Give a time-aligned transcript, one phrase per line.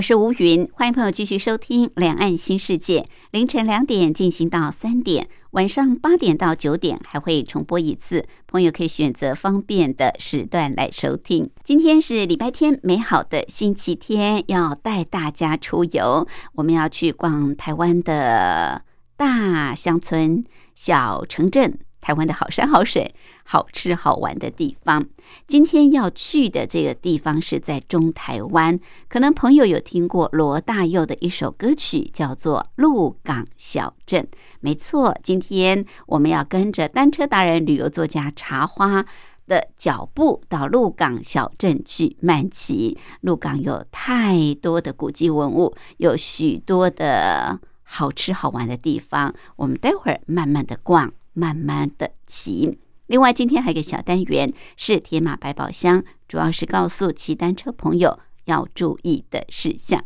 [0.00, 3.00] 我是吴云，欢迎朋友继续收听《两岸新世界》，
[3.32, 11.50] 凌晨两点进行到三点，晚上八点到九点还会重播一次，朋友可以选择方便的时段来收听。
[11.62, 18.82] 今天是礼拜天，美好的星期天，要带大家出游，我们要去逛台湾的
[19.18, 20.42] 大乡村、
[20.74, 21.78] 小城镇。
[22.02, 23.14] 台湾的好山好水、
[23.52, 25.04] 好吃好玩的地方，
[25.48, 28.78] 今天要去的这个地方是在中台湾。
[29.08, 34.22] 可能朋友有听过罗大佑的一首歌曲，叫做《鹿港小镇》。
[34.60, 39.04] 没错，今天我们要跟着单车达人、旅游作家茶花
[39.48, 42.96] 的脚步，到鹿港小镇去漫骑。
[43.22, 51.12] 鹿港有太多的古迹文物，有许多的好吃好玩的地方，我们待会儿慢慢的逛。
[51.32, 52.78] 慢慢的骑。
[53.10, 60.04] 另外，今天还有个小单元是铁马百宝箱，主要是告诉骑单车朋友要注意的事项。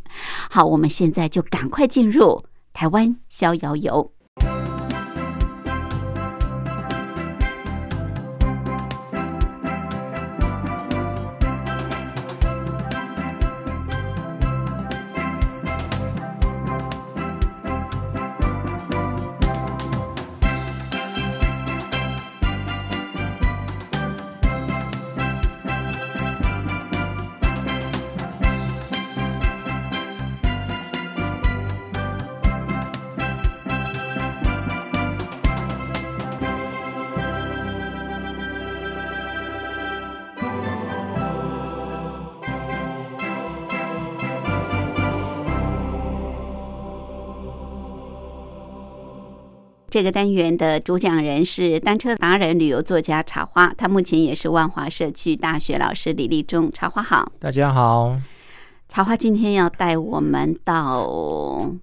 [0.51, 4.14] 好，我们现在就赶快进入台湾逍遥游。
[49.95, 56.69] 这个单元的主讲人是单车达人、旅游作家茶花，他目前也是万华社区大学老师李立忠。
[56.73, 58.17] 茶花好，大家好。
[58.89, 61.07] 茶花今天要带我们到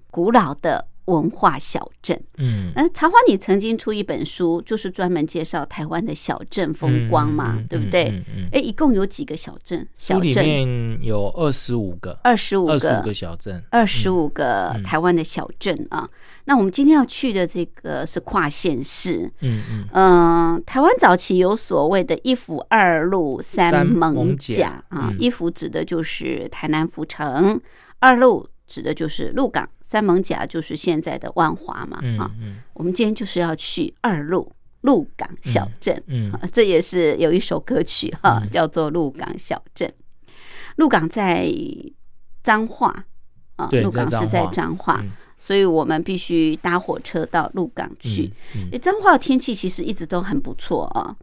[0.10, 0.88] 古老的。
[1.06, 8.24] 文化小镇，嗯，那，茶花，你曾经出一本书，就是专门介绍台湾的小镇风光嘛，对不对？
[8.52, 9.88] 哎，一共有几个小镇？
[9.98, 16.08] 书里面有二十五个，二十五个，二十五个小镇，二十五个台湾的小镇啊。
[16.46, 27.60] 那我们今天要去的这个是跨县市，嗯嗯，嗯，台湾早期有所谓的一府二路三艋甲啊，一府指的就是台南府城，
[28.00, 29.68] 二路指的就是鹿港。
[29.92, 32.32] 三艋甲就是现在的万华嘛，哈，
[32.72, 34.50] 我们今天就是要去二路
[34.84, 39.90] 鹿港小镇，嗯，这也是有一首歌曲哈，叫做《鹿港小镇》。
[40.78, 41.46] 鹿港在
[42.42, 43.04] 彰化
[43.58, 45.04] 啊，鹿港是在彰化，
[45.38, 48.32] 所以我们必须搭火车到鹿港去。
[48.82, 51.14] 彰化的天气其实一直都很不错啊，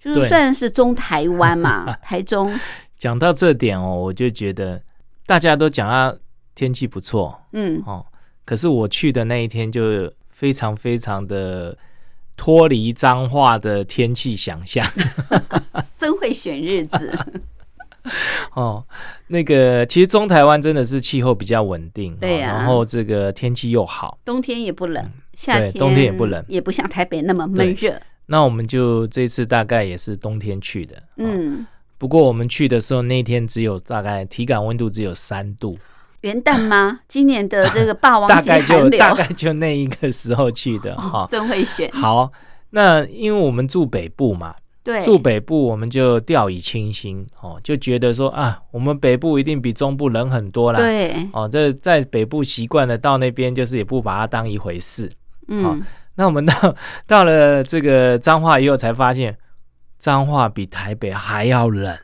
[0.00, 2.58] 就是算是中台湾嘛， 台中。
[2.98, 4.82] 讲到这点哦，我就觉得
[5.26, 6.12] 大家都讲啊，
[6.56, 8.04] 天气不错，嗯，哦。
[8.46, 11.76] 可是我去的那一天就非常非常的
[12.36, 14.86] 脱离脏话的天气想象，
[15.98, 17.18] 真会选日子。
[18.54, 18.84] 哦。
[19.28, 25.04] 那个其实中台湾真的是气候比较稳定，对呀，然后这个天气又好，冬天也不冷，
[25.36, 28.00] 夏天冬天也不冷，也不像台北那么闷热。
[28.26, 31.66] 那我们就这次大概也是冬天去的，嗯，
[31.98, 35.76] 不过我们去的时候那天只有大概体感温度只有三度。
[36.26, 37.00] 元旦吗？
[37.06, 41.24] 今年的这个霸王节寒流，大概就那一个时候去的哈。
[41.30, 41.88] 真会选。
[41.92, 42.30] 好，
[42.70, 50.80] 那因为我们住北部嘛，对，住北部我们就掉以轻心哦，就觉得说啊，我们北部一定比中部冷很多啦。
[50.80, 55.10] 对，哦，这在北部习惯了，到那边就是也不把它当一回事。
[55.46, 55.80] 嗯，
[56.16, 56.74] 那我们到
[57.06, 59.36] 到了这个彰化以后，才发现
[59.98, 61.96] 彰化比台北还要冷。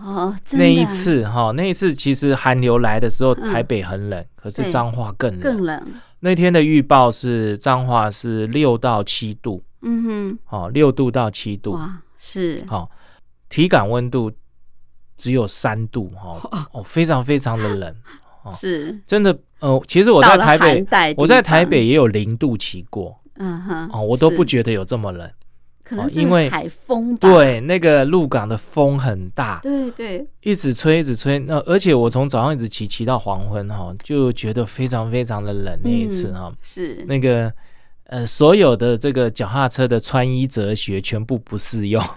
[0.00, 5.40] 哦，那一次哈，那一次其实寒流来的时候，台北很冷，可是彰化更冷。
[5.40, 5.82] 更冷。
[6.20, 12.90] 那天的预报是彰化是六到七度，嗯哼，哦，六度到七度，哇，是，好，
[13.48, 14.32] 体感温度
[15.16, 16.40] 只有三度，哈，
[16.72, 17.94] 哦，非常非常的冷，
[18.58, 25.30] 是，真的，呃，其实我在台北，我在台北也有零度骑过，嗯哼，哦，我都不觉得有这么冷。
[25.88, 27.28] 可能是因为海风吧。
[27.28, 31.38] 对，那个鹿港的风很大，对对，一直吹，一直吹。
[31.38, 35.78] 那而且我从早上一直骑骑到黄昏哈，就觉得非常非常的冷。
[35.82, 37.50] 那一次哈，是那个
[38.04, 42.04] 呃，所有的这个脚踏车的穿衣哲学全部不适用。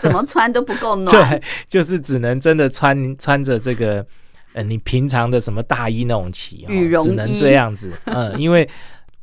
[0.00, 4.06] 怎么穿都不够暖，对，就是只能真的穿穿着这个，
[4.52, 8.68] 呃，你平常的什么大衣那种骑，羽绒只能这样子，嗯，因为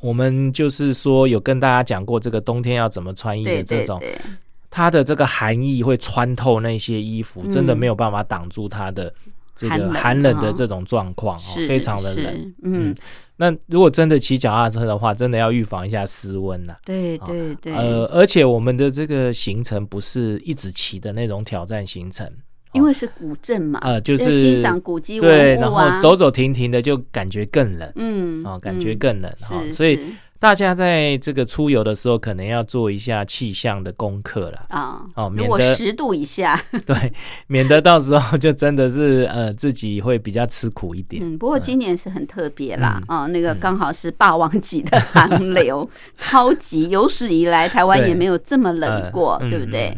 [0.02, 4.02] 我们就是说有跟大家讲过这个冬天要怎么穿衣的这种，
[4.68, 9.12] 它的这个寒意会穿透那些衣服，真的没有办法挡住它的
[9.54, 11.38] 这个寒冷的这种状况，
[11.68, 12.94] 非常的冷，嗯。
[13.34, 16.76] 那如果真的骑脚踏车的话，真的要预防一下失温呐。
[16.84, 17.74] 对对对。
[17.74, 22.30] 呃，而且我们的这个行程不是一直骑的那种挑战行程，
[22.72, 25.20] 因为是古镇嘛，呃，就是欣赏古迹啊。
[25.20, 27.92] 对，然后走走停停的，就感觉更冷。
[27.96, 29.98] 嗯，哦，感觉更冷哈，所以。
[30.42, 37.12] 大家在这个出游的时候，可能要做一下气象的功课了啊哦，免得十度以下， 对，
[37.46, 41.22] 免得到时候 就真的是呃自己会比较吃苦一点。
[41.24, 49.96] 嗯，不过今年是很特别啦啊，那个刚好是霸王级的寒流， 超级有史以来台湾也没有这么冷过，对不对？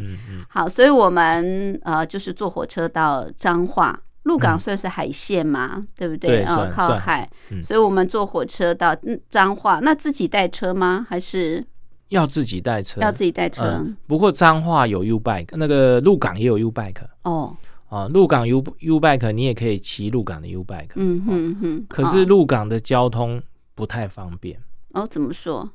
[0.51, 3.99] 好，所以我们呃就是坐火车到彰化。
[4.25, 6.43] 鹿港算是海线嘛，对不对？
[6.43, 7.31] 啊，靠海，
[7.63, 8.97] 所以我们坐火车到
[9.31, 9.81] 彰化。
[9.81, 11.07] 那自己带车吗？
[11.09, 11.65] 还是
[12.09, 13.01] 要自己带车？
[13.01, 13.87] 要自己带车。
[14.07, 17.05] 不过彰化有 U bike，那个鹿港也有 U bike。
[17.23, 17.55] 哦，
[17.89, 20.93] 啊，鹿港 U U bike，你也可以骑鹿港的 U bike。
[20.95, 21.87] 嗯哼哼。
[21.89, 23.43] 可是鹿港的交通
[23.75, 24.59] 不太方便。
[24.95, 25.71] 哦，怎么说？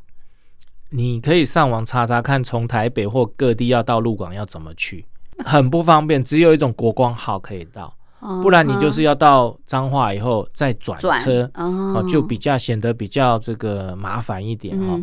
[0.89, 5.05] 你可以上网查查看，从台北或各地要到鹿港要怎么去，
[5.45, 6.23] 很不方便。
[6.23, 7.93] 只有一种国光号可以到。
[8.41, 14.99] 不然你就是要到彰化以后再转车，哦，就比较显得比较这个麻烦一点哈。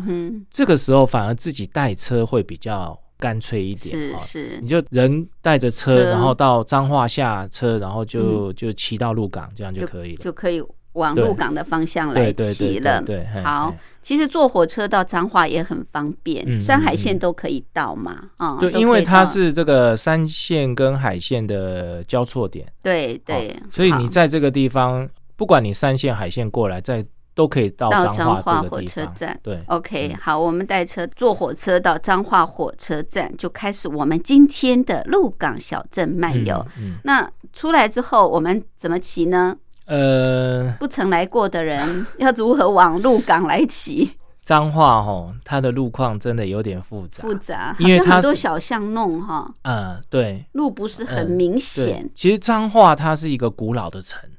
[0.51, 10.61] 这个时候反而自己带车会比较干脆一点，是是，你就人带着车，然后到彰化下车，然后就就骑到鹿港，这样就可以了，就可以。
[10.97, 27.05] 往鹿港的方向来骑了，对，好，其实坐火车到彰化也很方便，山海线都可以到嘛，啊，对，因为它是这个山线跟海线的交错点，对对，所以你在这个地方，不管你山线海线过来，在
[27.35, 36.65] 都可以到彰化火车站，对，OK，好，我们带车坐火车到彰化火车站，就开始我们今天的鹿港小镇漫游。
[37.03, 39.55] 那出来之后，我们怎么骑呢？
[39.87, 44.11] 呃，不曾来过的人 要如何往鹿港来骑？
[44.43, 49.53] 彰化哈，它的路况真的有点复杂，复杂，因为很多小巷弄哈。
[49.63, 52.09] 嗯，对，路不是很明显。
[52.15, 54.29] 其实彰化它是一个古老的城，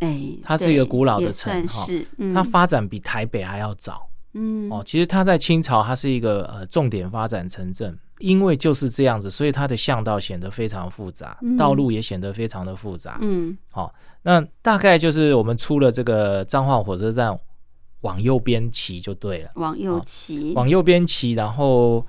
[0.00, 1.86] 哎，它是一个古老的城哈，
[2.34, 4.08] 它发展比台北还要早。
[4.32, 7.96] 嗯，哦，其实它在清朝，它是一个呃重点发展城镇。
[8.18, 13.18] 因为就是这样子，所以它的巷道显得非常复杂，道路也显得非常的复杂。
[13.20, 17.36] 嗯，好，那大概就是我们出了这个彰化火车站，
[18.02, 19.50] 往右边骑就对了。
[19.56, 22.06] 往右骑，往右边骑，然后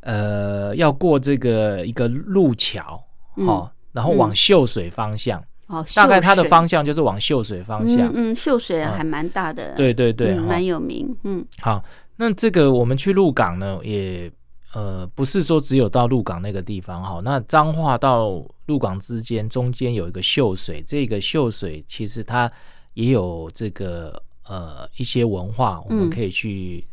[0.00, 3.02] 呃，要过这个一个路桥，
[3.44, 5.42] 好，然后往秀水方向。
[5.66, 8.10] 哦，大概它的方向就是往秀水方向。
[8.14, 9.74] 嗯，秀水还蛮大的。
[9.74, 11.16] 对对对，蛮有名。
[11.24, 11.84] 嗯，好，
[12.16, 14.30] 那这个我们去鹿港呢，也。
[14.72, 22.50] 呃，不是说只有到鹿港那个地方哈，那彰化到鹿港之间中间有一个秀水，这个秀水其实它
[22.94, 26.86] 也有这个呃一些文化，我们可以去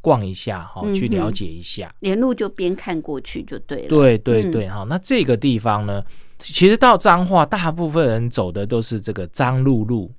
[0.00, 1.92] 逛一下哈，去了解一下。
[2.00, 3.88] 沿路就边看过去就对了。
[3.88, 6.04] 对对对，哈，那这个地方呢，
[6.38, 10.12] 其实到彰化，大部分人走的都是这个彰鹿路。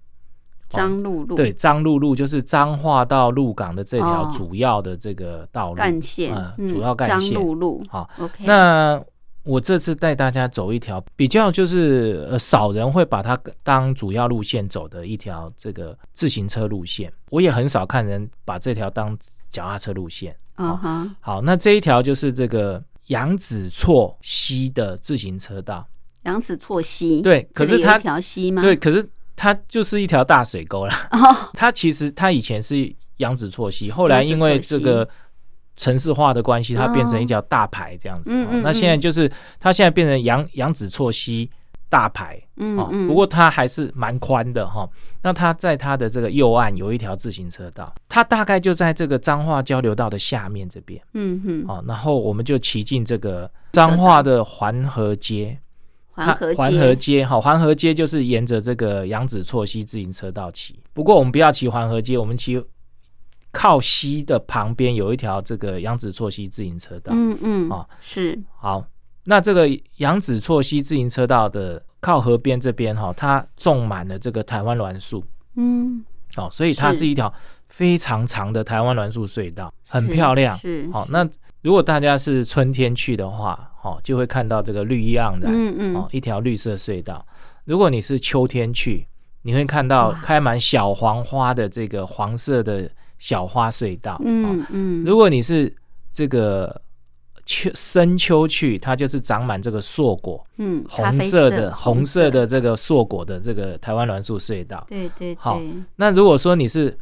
[0.71, 6.33] 彰鹿路对，张鹿路就是彰化到鹿港的这条主要的这个道路干线，
[6.67, 7.31] 主要干线。
[7.31, 8.43] 彰鹿路好，OK。
[8.45, 9.01] 那
[9.43, 19.17] 我这次带大家走一条比较就是呃少人会把它当主要路线走的一条这个自行车路线，我也很少看人把这条当
[19.49, 20.35] 脚踏车路线。
[20.57, 25.87] 嗯哼，好，那这一条就是这个杨子错溪的自行车道。
[26.23, 28.61] 杨子错溪对，可是它一条溪吗？
[28.61, 29.09] 对，可是。
[29.41, 30.93] 它就是一条大水沟了。
[31.09, 35.07] 哦， 它其实它以前是扬子错溪，后来因为这个
[35.75, 38.31] 城市化的关系，它变成一条大排这样子。
[38.61, 39.27] 那现在就是
[39.59, 41.49] 它现在变成扬扬子错溪
[41.89, 42.39] 大排。
[42.57, 43.07] 嗯嗯。
[43.07, 44.87] 不过它还是蛮宽的哈。
[45.23, 51.01] 那它在它的这个右岸有一条自行车道，它大概就在这个彰化交流道的下面这边。
[51.15, 51.65] 嗯哼。
[51.67, 55.57] 哦，然后我们就骑进这个彰化的环河街。
[56.25, 60.79] 环河环河街，好，环河街就是沿着这个杨子错溪自行车道骑。
[60.93, 62.63] 不过我们不要骑环河街，我们骑
[63.51, 67.11] 靠西的旁边有一条这个杨子错溪自行车道。
[67.13, 68.85] 嗯嗯，啊，是好。
[69.23, 75.23] 那这个杨子错溪自行车道的靠河边这边哈，它种满了这个台湾栾树。
[75.55, 76.03] 嗯，
[76.37, 77.31] 哦，所以它是一条
[77.67, 80.57] 非常长的台湾栾树隧道，很漂亮。
[80.57, 81.23] 是好，那
[81.61, 87.25] 如果大家是春天去的话，哦，就会看到这个绿意盎然，嗯嗯，哦，一条绿色隧道。
[87.65, 89.05] 如果你是秋天去，
[89.41, 92.89] 你会看到开满小黄花的这个黄色的
[93.19, 94.19] 小花隧道。
[94.23, 95.73] 嗯嗯，如果你是
[96.11, 96.81] 这个。
[97.43, 105.35] 秋深秋去，它就是长满这个硕果，嗯，红色的红色的这个硕果的这个台湾栾树隧道，对对。
[105.39, 105.59] 好，
[105.95, 106.95] 那如果说你是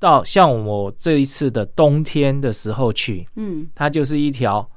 [0.00, 4.68] 到像我这一次的冬天的时候去，嗯，它就是一条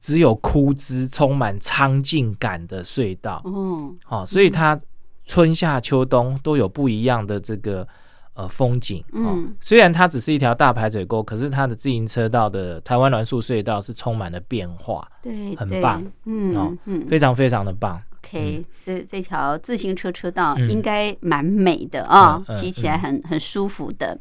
[0.00, 4.80] 只有枯枝、充满苍劲感的隧道，哦，好，所以它
[5.26, 7.88] 春夏秋冬都有不一样的这个。
[8.34, 18.00] 呃，风景嗯，虽然它只是一条大排水沟，可是它的自行车道的台湾栾树隧道是充满了变化，对，很棒，嗯哦嗯，非常非常的棒。
[18.22, 24.18] OK，这这条自行车车道应该蛮美的啊，骑起来很很舒服的。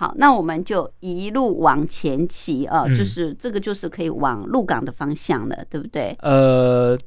[0.00, 6.16] 好，那我们就一路往前骑啊，就是这个就是可以往鹿港的方向了，对不对？
[6.22, 6.98] 呃，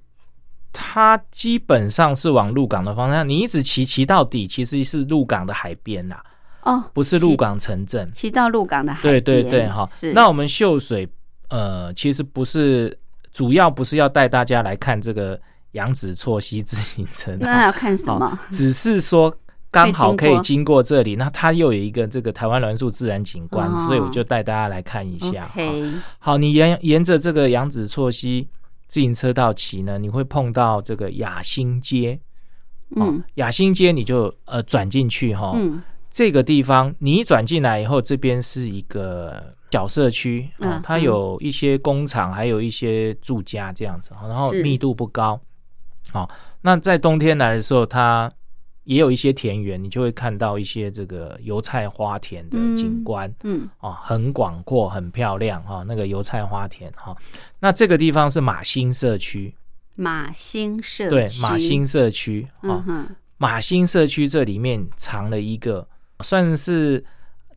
[0.72, 6.18] 它基本上是往鹿港的方向，你一直骑骑到底，其实是鹿港的海边呐。
[6.62, 9.88] 哦，不是鹿港城镇，骑到鹿港的海对对对，哈。
[9.92, 10.14] 是。
[10.14, 11.10] 那我们秀水，
[11.50, 12.96] 呃，其实不是
[13.32, 17.36] 主要，不是要带大家来看这个杨子错溪自行车。
[17.40, 18.38] 那要看什么？
[18.52, 19.36] 只是说
[19.74, 25.51] 刚好可以经过这里，那它又有一个这个台湾栾树自然景观，所以我就带大家来看一下。
[26.20, 28.48] 好，你沿沿着这个杨子错溪
[28.88, 32.20] 自行车道骑呢，你会碰到这个雅兴街。
[32.96, 35.53] 嗯，雅兴街你就呃转进去哈。
[35.56, 35.82] 嗯。
[36.12, 45.42] 这个地方，你一转进来以后，这边是一个小社区啊，它有一些工厂，还有一些住家这样子，然后密度不高。
[46.12, 46.30] 好，
[46.62, 48.32] 那在冬天来的时候，它
[48.84, 57.16] 也有一些田园，你就会看到一些这个油菜花田的景观，嗯，哦，很广阔，很漂亮哈，那个油菜花田哈。
[57.60, 59.54] 那这个地方是马新社区，
[59.96, 62.86] 马新社区对马新社区啊，
[63.38, 65.88] 马新社区这里面藏了一个。
[66.22, 67.04] 算是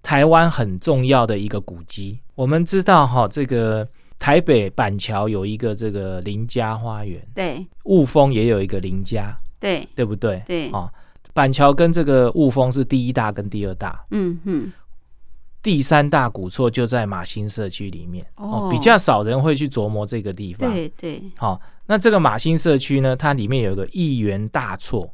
[0.02, 2.18] 台湾很重要的一个古迹。
[2.34, 3.86] 我们知道哈，这个
[4.18, 10.42] 台北板桥有一个这个林家花园，对，雾峰也有一个林家，对，对不对？
[10.46, 10.90] 对，啊，
[11.36, 14.72] 板桥跟这个雾峰是第一大跟第二大，嗯哼，
[15.62, 21.22] 第三大古厝就在马新社区里面，哦，比较少人会去琢磨这个地方，对对。
[21.36, 25.12] 好，那这个马新社区呢，它里面有个亿元大厝。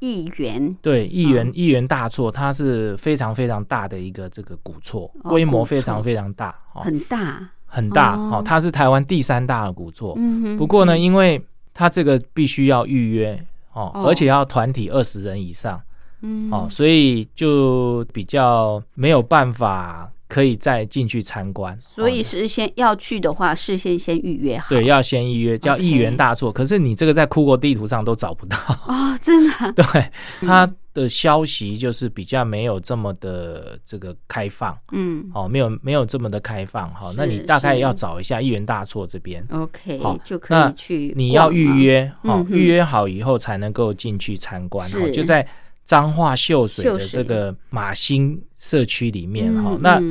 [0.00, 7.48] 亿元对亿元亿元大错，它是非常非常大的一个这个古厝，规模非常非常大，很大。
[7.66, 10.18] 很大哦，它是台湾第三大的古错。
[10.58, 11.40] 不过呢，因为
[11.72, 15.80] 它这个必须要预约哦，而且要团体二十人以上，
[16.22, 20.10] 嗯哦，所以就比较没有办法。
[20.34, 24.66] 可以再进去参观，所以是先要去的话，事先先预约好。
[24.68, 26.50] 对，要先预约，叫一元大错。
[26.50, 28.56] 可是你这个在酷狗地图上都找不到
[28.88, 29.72] 哦，真的。
[29.80, 30.10] 对，
[30.40, 37.12] 它的消息就是比较没有这么的这个开放，嗯，哦，没有没有这么的开放哈。
[37.16, 41.12] 那你大概要找一下一元大错这边，OK，好就可以去。
[41.14, 44.84] 你要预约，哦，预约好以后才能够进去参观。
[44.94, 45.46] 哦，就在。
[45.84, 50.02] 彰化秀水的这个马新社区里面哈，那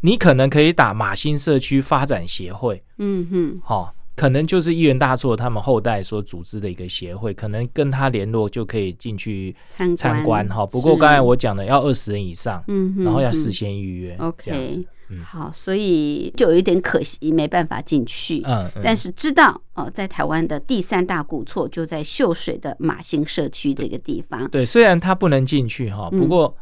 [0.00, 9.56] 你可能可以打马新社区发展协会，嗯哼，好，可能就是一元大作他们后代所组织的一个协会，可能跟他联络就可以进去
[9.96, 10.66] 参观哈。
[10.66, 14.84] 不过刚才我讲的要二十人以上，嗯，然后要事先预约，OK。
[15.24, 18.42] 好，所以就有一点可惜，没办法进去。
[18.44, 24.48] 嗯，但是知道哦，在台湾的第三大古厝就在秀水的马兴社区这个地方。
[24.50, 26.56] 对，虽然他不能进去哈，不过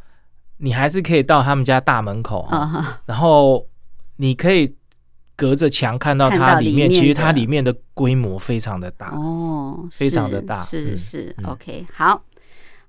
[0.58, 3.66] 你还是可以到他们家大门口哈，然后
[4.16, 4.74] 你可以
[5.36, 10.62] 隔着墙看到它里面，其实它里面的规模非常的大哦，非常的大。
[10.64, 12.22] 是是，OK，好。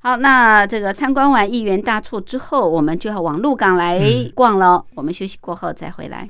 [0.05, 3.99] 好，那这个参观完一元大厝之后，我们就要往鹿港来
[4.35, 4.85] 逛了。
[4.93, 6.29] 我们休息过后再回来。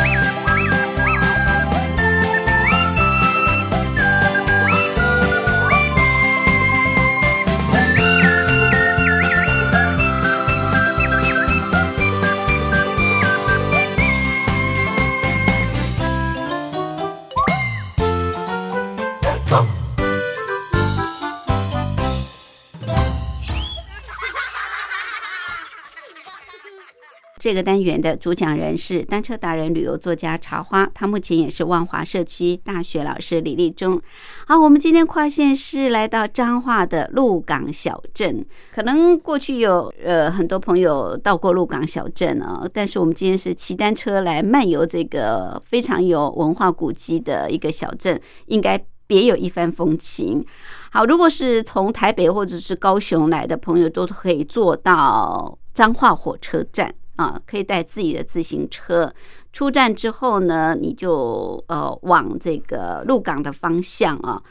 [27.41, 33.99] 这个单元的主讲人是单车达人、旅游作家茶花，他目前也是万华社区大学老师李立忠。
[34.45, 50.45] 好，我们今天跨县市来到彰化的鹿港小镇，可能过去有呃很多朋友到过鹿港小镇啊，但是我们今天是骑单车来漫游这个非常有文化古迹的一个小镇，应该别有一番风情。
[50.91, 56.93] 好，如果是从台北或者是高雄来的朋友，都可以坐到彰化火车站。
[57.21, 59.13] 啊，可以带自己的自行车。
[59.53, 64.41] 出站之后呢，你就呃往这个鹿港的方向啊，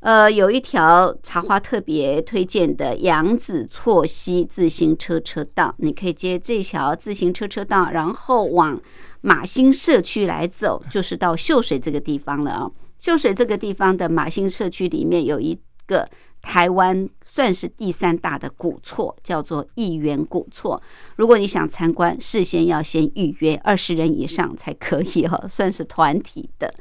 [0.00, 8.80] 呃有一条茶花特别推荐的杨子错溪自行车车道，你可以接这条自行车车道，然后往
[9.20, 12.70] 马兴社区来走，就是到秀水这个地方了啊。
[12.98, 16.08] 秀水这个地方的马兴社区里面有一个
[16.42, 17.08] 台湾。
[17.38, 20.82] 算是第三大的古厝，叫做一园古厝。
[21.14, 26.74] 如果你想参观，事先要先预约，二十人以上才可以哈，算是团体的。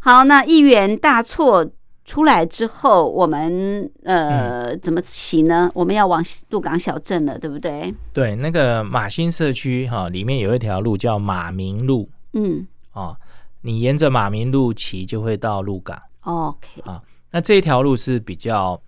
[0.00, 1.70] 好，那一园大厝
[2.06, 5.70] 出来之后，我们呃怎么骑呢？
[5.74, 7.94] 我们要往鹿港小镇了，对不对？
[8.14, 12.08] 对，那个马新社区哈，里面有一条路叫马明路。
[12.32, 13.14] 嗯，哦，
[13.60, 16.00] 你沿着马明路骑就会到鹿港。
[16.22, 18.80] OK，啊，那这一条路是比较。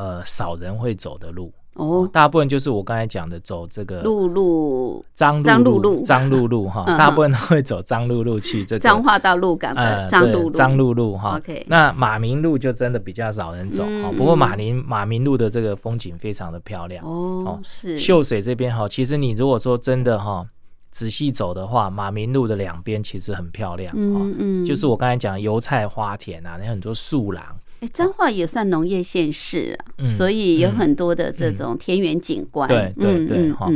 [0.00, 1.52] 呃，少人会走的路。
[1.74, 4.26] 哦，大部分就是我刚才讲的走这个路。
[4.26, 6.02] 路张张路路。
[6.02, 10.50] 张路路哈，大部分都会走张路路去这个彰化到鹿港的张路路。
[10.50, 11.36] 张路路哈。
[11.36, 17.98] OK，那马明路就真的比较少人走哈，不过马林马明路的这个风景非常的漂亮哦，是。
[17.98, 20.46] 秀水这边哈，其实你如果说真的哈
[20.90, 27.44] 仔细走的话，马明路的两边其实很漂亮嗯嗯，就是我刚才讲油菜花田啊，那很多树廊。
[27.80, 32.68] 哎，彰化也算农业县市啊，所以有很多的这种田园景观。
[32.68, 33.70] 对对对，哈，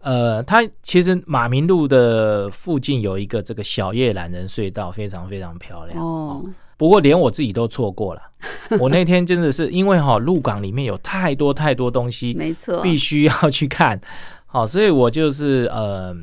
[0.00, 6.44] 呃，它其实马明路的附近有一个这个小叶懒人隧道，非常非常漂亮哦。
[6.76, 8.22] 不过连我自己都错过了，
[8.78, 14.00] 我那天真的是因为哈鹿港里面有太多太多东西，没错，必须要去看，
[14.46, 16.14] 好，所以我就是呃。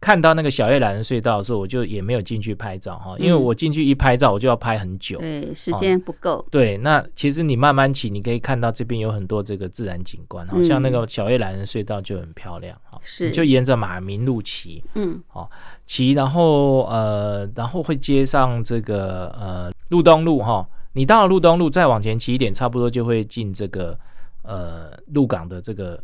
[0.00, 6.46] 看到那个小叶懒人隧道的时候，我就也没有进去拍照哈，因为我进去一拍照，我就要拍很久，对，时间不够。
[6.50, 15.50] 对，那其实你慢慢骑，你可以看到这边有很多这个自然景观，好像那个小叶懒人隧道就很漂亮哈，是，就沿着马明路骑，嗯，好
[15.84, 23.98] 骑，然后呃，然后会接上这个呃路东路哈，你到了路东路再往前骑一点，差不多就会进这个
[24.44, 26.02] 呃鹿港的这个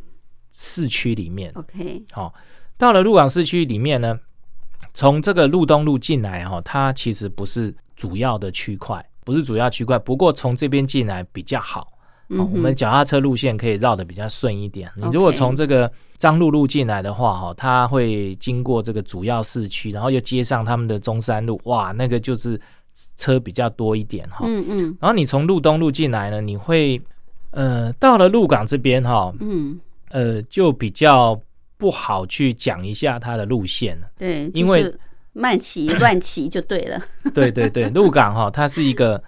[0.52, 2.34] 市区里面，OK，好。
[2.78, 4.18] 到了鹿港市区里面呢，
[4.92, 9.98] 从这个路东路进来哈，它其实不是主要的区块，不是主要区块。
[9.98, 11.88] 不过从这边进来比较好，
[12.28, 14.90] 我们脚踏车路线可以绕的比较顺一点。
[14.94, 22.60] 你如果从这个张路路进来的话哈，它会经过这个主要市区，然后又接上他们的中山路，哇，那个就是
[23.16, 24.44] 车比较多一点哈。
[24.46, 24.96] 嗯嗯。
[25.00, 27.00] 然后你从路东路进来呢，你会
[27.52, 31.40] 呃到了鹿港这边哈，嗯呃就比较。
[31.78, 34.94] 不好去讲一下它的路线对，因为
[35.32, 37.00] 慢骑乱骑就对了。
[37.34, 39.22] 对对对，鹿港哈，它是一个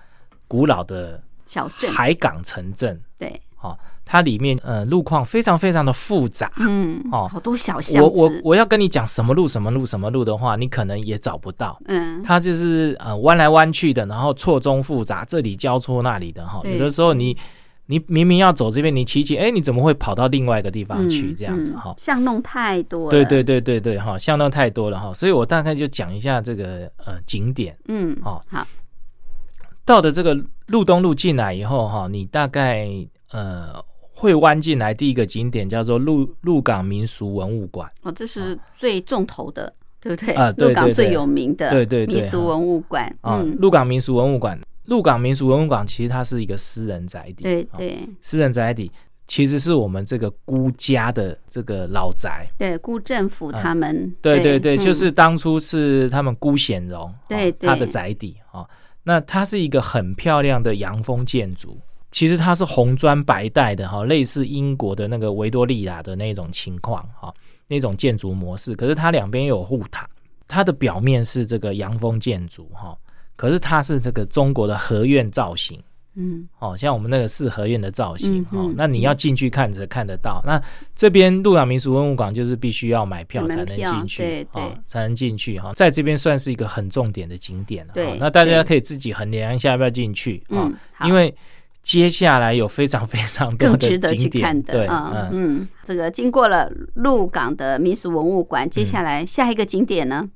[0.47, 2.99] 古老的小镇，海港城镇。
[3.19, 6.51] 对，好，它里面呃路况非常非常的复杂。
[6.57, 11.79] 嗯，哦，好多小巷我我我要跟你讲什么路什么路什么路的话，你可能也找不到。
[11.85, 17.37] 嗯，它就是呃弯来弯去的，然后错综复杂，这里交错那里的哈，有的时候你。
[17.90, 21.33] 你明明要走这边，你骑骑，哎，你怎么会跑到另外一个地方去？
[21.33, 23.11] 这样子哈，巷弄太多了。
[23.11, 27.74] 对对对对对，哈，巷弄太多了哈，所以我大概就讲一下这个呃景点。
[27.88, 28.66] 嗯，哦，好。
[29.87, 32.87] 到的这个路东路进来以后哈，你大概
[33.33, 37.90] 呃会弯进来，第一个景点叫做鹿鹿港民俗文物馆。
[38.03, 40.35] 哦，这是最重头的，对不对？
[40.35, 43.16] 啊，鹿港最有名的，对对民俗文物馆。
[43.22, 44.61] 嗯，鹿港民俗文物馆。
[44.88, 48.90] 鹿港民俗文物馆其实它是一个私人宅邸，对对，私人宅邸
[49.27, 58.66] 其实是我们这个孤家的这个老宅，对，辜政府他们，对对对，就是当初是他们辜显荣，对他的宅邸啊。
[59.05, 61.79] 那它是一个很漂亮的洋风建筑，
[62.12, 67.33] 其实它是红砖白带的哈，类似英国的那个维多利亚的那种情况哈，
[67.68, 68.74] 那种建筑模式。
[68.74, 70.07] 可是它两边有护塔，
[70.46, 72.94] 它的表面是这个洋风建筑哈，
[73.38, 75.81] 可是它是这个中国的合院造型。
[76.20, 80.42] 嗯，哦，像我们那个四合院的造型，哦，那你要进去看才看得到。
[80.44, 80.61] 那
[80.96, 85.72] 这边鹿港民俗文物馆就是必须要买票才能进去，对对，才能进去哈。
[85.77, 87.92] 在这边算是一个很重点的景点了。
[87.94, 90.72] 对，那大家可以自己衡量一下要不要进去啊，
[91.05, 91.33] 因为
[91.85, 94.88] 接下来有非常非常多的景点的。
[94.88, 100.29] 嗯，嗯，这个经过了鹿港的民俗文物馆，接下来下一个景点呢？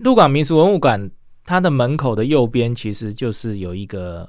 [0.00, 1.08] 鹿港民俗文物馆
[1.46, 4.28] 它的门口的右边其实就是有一个。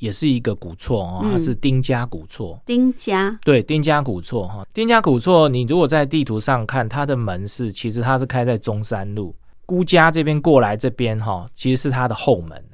[0.00, 2.56] 也是一个古厝哦，它是丁家古厝。
[2.64, 9.34] 丁家对丁家古厝哈，丁家古厝，你如果在地图上看，它的门是其实它是开在中山路，
[9.66, 12.64] 孤家这边过来这边哈，其实是它的后门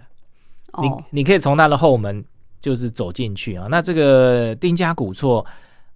[0.82, 2.22] 你你可以从它的后门
[2.60, 3.68] 就是走进去啊。
[3.70, 5.42] 那这个丁家古厝，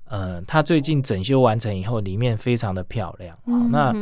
[0.06, 3.68] 呃，它最近整修完成以后，里面非常的漂亮啊。
[3.70, 3.94] 那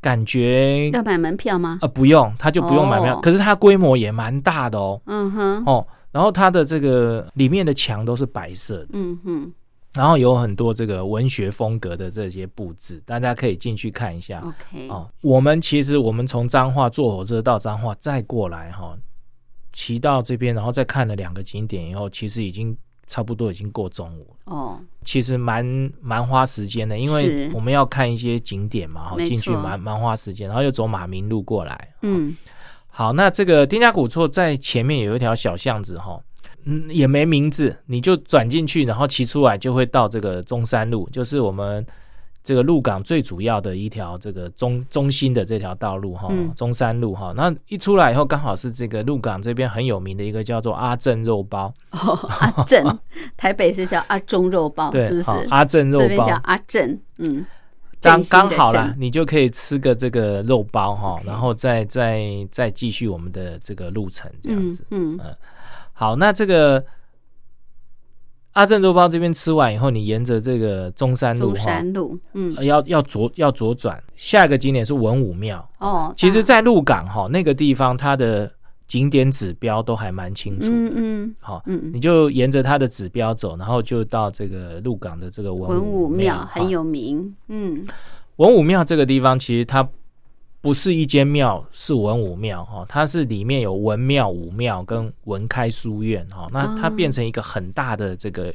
[0.00, 1.78] 感觉要买门票吗？
[1.82, 3.20] 呃，不用，他就不用买票。
[3.20, 5.00] 可是它规模也蛮大的哦。
[5.06, 5.86] 嗯哼哦。
[6.10, 9.52] 然后它的这个里面的墙都是白色的，嗯哼，
[9.92, 14.40] 然后有很多这个文学风格的这些布置，大家可以进去看一下。
[14.40, 18.96] OK，哦，我们其实我们从彰化坐火车到彰化，再过来哈，
[19.70, 22.76] 骑到这边，然后再看了两个景点以后，其实已经
[23.08, 25.64] 差不多已经过中午哦，其实蛮
[26.00, 32.36] 蛮花时间的，因为我们要看一些景点嘛，哈，进去蛮蛮花时间，然后又走马明路过来，嗯。
[32.90, 36.20] 好，那这个丁家古厝在前面有一条小巷子哈，
[36.64, 41.86] 嗯，也没名字，你就转进去，然后骑出来就会到这个中山路，就是我们
[42.42, 47.32] 这个鹿港最主要的一条这个中中心的这条道路哈，中山路哈。
[47.36, 52.98] 那一出来以后，刚好是这个鹿港这边很有名的一个叫做阿正肉包，阿正，
[53.36, 55.30] 台北是叫阿中肉包，是不是？
[55.50, 57.44] 阿正肉包，这边叫阿正，嗯。
[58.00, 64.86] 刚刚好了，你就可以吃个这个肉包哈，然后再再再继续我们的这个路程这样子。
[64.90, 65.36] 嗯嗯，
[65.94, 66.84] 好，那这个
[68.58, 75.64] 阿正肉包这边吃完以后，你沿着这个中山路，中山路，嗯，要要左要左转，下一个景点是文武庙。
[75.78, 78.50] 哦，其实，在鹿港哈那个地方，它的。
[78.88, 87.86] 景点指标都还蛮清楚的，嗯嗯，好，嗯，你就沿着它的指标走，然后就到这个鹿港的这个文文武庙，很有名，嗯，
[88.36, 89.86] 文武庙这个地方其实它
[90.60, 98.54] 不是一间庙，是文武庙哈，它是里面有文庙、武庙跟文开书院哈，那它变成一个很大的这个。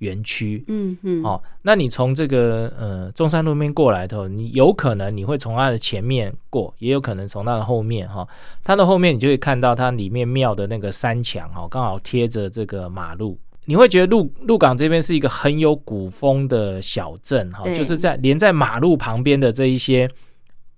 [0.00, 8.26] 园区，嗯嗯，哦，那你从这个呃中山路面过来的后，你有可能你会从它的前面过，也有可能从它的后面哈。
[8.64, 20.10] 它的后面你就会看到它里面庙的那个山墙哈，刚好贴着这个马路，你会觉得鹿鹿港这边是一个很有古风的小镇哈，就是在连在马路旁边的这一些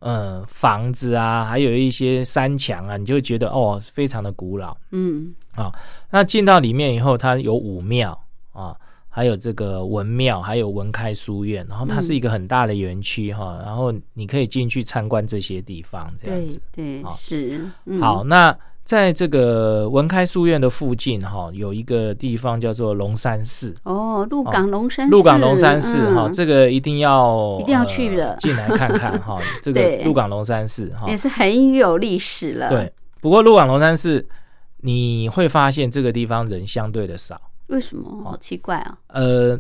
[0.03, 5.73] 呃房子啊，还有一些山墙啊，你就会觉得哦非常的古老，嗯，啊，
[6.11, 8.19] 那进到里面以后，它有武庙
[8.53, 8.77] 啊。
[9.15, 17.63] 还有这个文庙，还有文开书院，然后它是一个很大的园区哈，然后你可以进去参观这些地方，这样子，对，是。
[18.01, 23.75] 好，那在这个文开书院的附近哈，有一个地方叫做龙山寺。
[23.85, 29.39] 哦，鹿港龙山寺，鹿港龙山寺哈，这个一定要一定要去的，进来看看哈。
[29.63, 32.69] 这个鹿港龙山寺哈，也是很有历史了。
[32.69, 34.27] 对，不过鹿港龙山寺
[34.79, 37.41] 你会发现这个地方人相对的少。
[37.69, 38.23] 为什么？
[38.25, 38.99] 好奇怪啊！
[39.07, 39.59] 呃，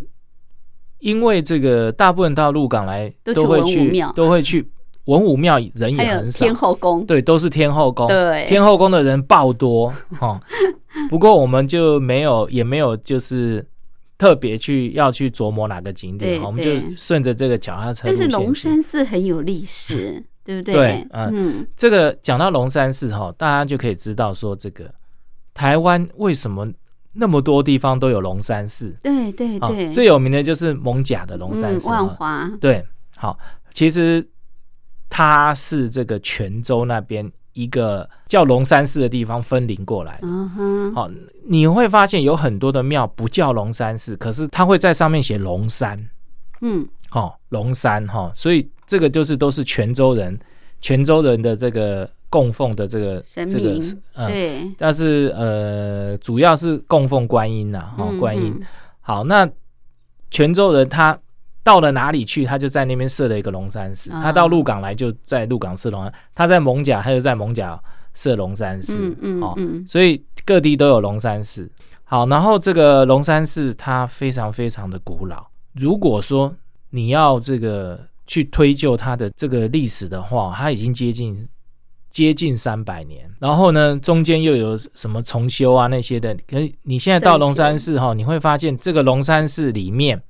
[0.98, 4.68] 因为这个大部分到鹿港来都会去，都会去
[5.06, 6.44] 文武庙，人也很少。
[6.44, 8.06] 天后宫对，都是天后宫。
[8.06, 10.40] 对，天后宫的人爆多 哈。
[11.08, 13.66] 不过我们就没有，也没有就是
[14.16, 18.02] 特别去要去琢磨哪个景点，我们就顺着这个脚踏车。
[18.06, 20.74] 但是龙山寺很有历史， 对不对？
[20.74, 24.92] 对，嗯，这个讲到龙山寺哈，大家就可以知道说，这个
[25.54, 26.70] 台湾为什么？
[27.14, 32.50] 那么多地方都有龙山寺，对对对，最有名的就是蒙甲的龙山寺，万华。
[32.58, 32.82] 对，
[33.18, 33.38] 好，
[33.74, 34.26] 其实
[35.12, 40.18] 它是这个泉州那边一个叫龙山寺的地方分灵过来。
[40.22, 41.10] 嗯哼，好，
[41.44, 45.98] 你会发现有很多的庙不叫龙山寺，可是它会在上面写龙山。
[46.62, 50.40] 嗯，好，龙山哈，所以这个就是都是泉州人，
[50.80, 52.08] 泉州人的这个。
[52.32, 53.78] 供奉的这个这个
[54.26, 58.58] 对，但是呃，主要是供奉观音呐，哈，观音。
[59.02, 59.46] 好，那
[60.30, 61.18] 泉州人他
[61.64, 64.10] 到了哪里去，他就在那边设了一个龙山寺。
[64.10, 67.80] 他到鹿港来就在鹿港设龙山，他在蒙甲他就在蒙甲
[68.14, 68.98] 设龙山寺。
[68.98, 71.70] 嗯嗯哦，所以各地都有龙山寺。
[72.04, 75.46] 好，然后这个龙山寺它非常非常的古老。
[75.74, 76.52] 如果说
[76.90, 81.48] 你要这个去推究它的这个历史的话，它已经接近
[82.10, 83.30] 接近三百年。
[83.38, 86.34] 然后呢，中间又有什么重修啊那些的？
[86.46, 90.20] 可你现在到龙山寺哈，你会发现这个龙山寺里面。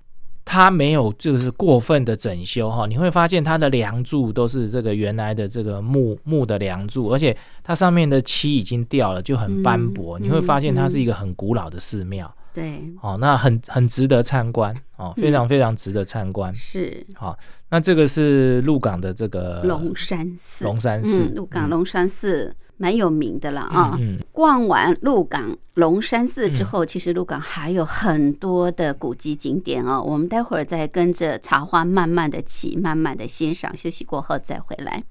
[0.52, 7.34] 它没有就是过分的整修哈，你会发现它的梁柱都是这个原来的这个木木的梁柱，而且
[7.64, 10.18] 它上面的漆已经掉了，就很斑驳。
[10.18, 12.30] 你会发现它是一个很古老的寺庙。
[12.52, 16.54] 对，哦，那很很值得参观哦，非常非常值得参观。
[16.54, 17.34] 是，好，
[17.70, 22.54] 那这个是鹿港的这个龙山寺，龙山寺，鹿港龙山寺。
[22.82, 23.96] 蛮有名的了啊！
[24.32, 30.02] 逛完鹿港龙山寺之后，其实鹿港还有很多的古迹景点哦。
[30.04, 33.76] 我们待会儿再跟着茶花慢慢的起，慢慢的欣赏。
[33.76, 35.04] 休息过后再回来。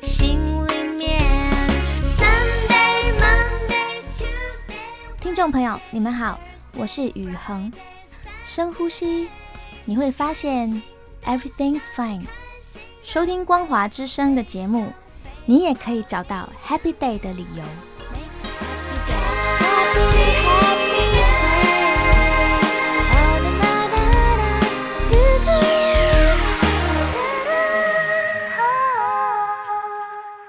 [0.00, 1.22] 心里面。
[2.02, 4.74] Sunday，Monday，Tuesday，
[5.20, 6.40] 听众朋友，你们好，
[6.74, 7.72] 我是宇恒，
[8.44, 9.28] 深呼吸，
[9.84, 10.82] 你会发现
[11.24, 12.26] everything's fine。
[13.04, 14.92] 收听光华之声的节目，
[15.46, 17.62] 你也可以找到 happy day 的理由。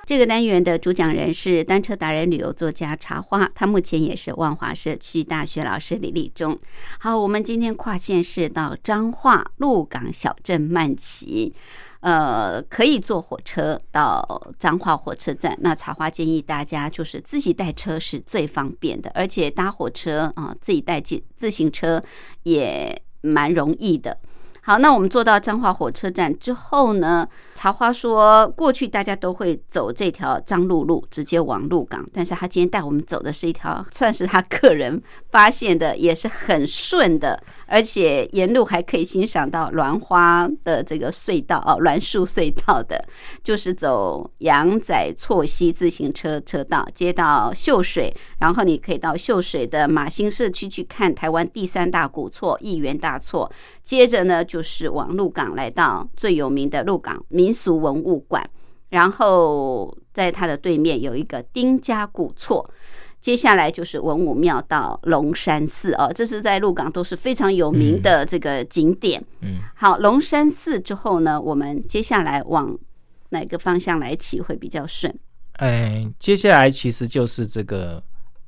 [0.06, 6.60] 这个单元的主讲人是单车达人、旅游作家茶花，他目前也是万华社区大学老师李立忠。
[7.00, 11.56] 好，我们今天跨县市到彰化鹿港小镇慢骑，
[12.02, 15.58] 呃，可以坐火车到彰化火车站。
[15.62, 22.04] 那茶花建议大家就是自己带车是最方便的，而且搭火车啊，自己带自自行车
[22.44, 24.18] 也蛮容易的。
[24.66, 27.26] 好，那我们坐到彰化火车站之后呢？
[27.63, 32.06] 桃花说，过去大家都会走这条彰路路，直接往鹿港。
[32.12, 43.02] 但是他今天带我们走的是一条，算是他个人发现的，也是很顺的，而且沿路还可以欣赏到栾花的这个隧道哦，栾树隧道的，
[43.41, 53.49] 就是走羊仔错溪自行车车道，接到秀水，然后你可以到秀水的马兴社区去看台湾第三大古厝——义元大厝。
[53.82, 58.44] 接着呢，就是往鹿港来到最有名的鹿港民俗文物馆，
[58.89, 62.68] 然后在它的对面有一个丁家古厝。
[63.22, 69.24] 接下来就是文武庙到龙山寺哦，这是在鹿港都是非常有名的这个景点。
[69.42, 72.78] 嗯，好，龙山寺之后呢，我们接下来往
[73.30, 75.13] 哪个方向来骑会比较顺？
[75.54, 78.04] 哎，接下来其实就是这个。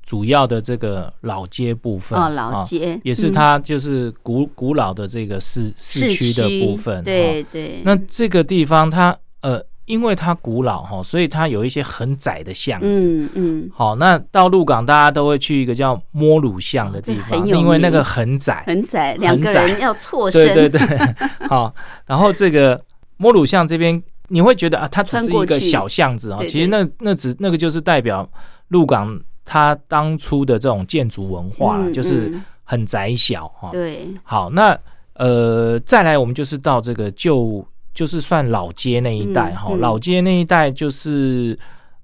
[0.05, 7.81] 主要的这个老街部分哦，老街也是它就是古古老的这个市市区的部分，对对。
[7.83, 13.69] 那这个地方它呃，因为它古老哈，所以它有一些很窄的巷子，嗯嗯。
[13.73, 21.15] 好，那到鹿港大家都会去一个叫摸乳巷的地方，因为那个很窄，很窄，两个人要错身，对对对。
[21.49, 21.73] 好，
[22.05, 22.79] 然后这个
[23.17, 28.29] 摸乳巷这边你会觉得啊，它只是一个小巷子啊，其实那那只那个就是代表
[28.67, 29.19] 鹿港。
[29.45, 33.69] 它当初的这种建筑文化就是很窄小哈。
[33.71, 34.77] 对，好，那
[35.13, 39.75] 呃，再来我们就是到这个旧，就是算老街那一带哈。
[39.75, 41.57] 老街那一带就是，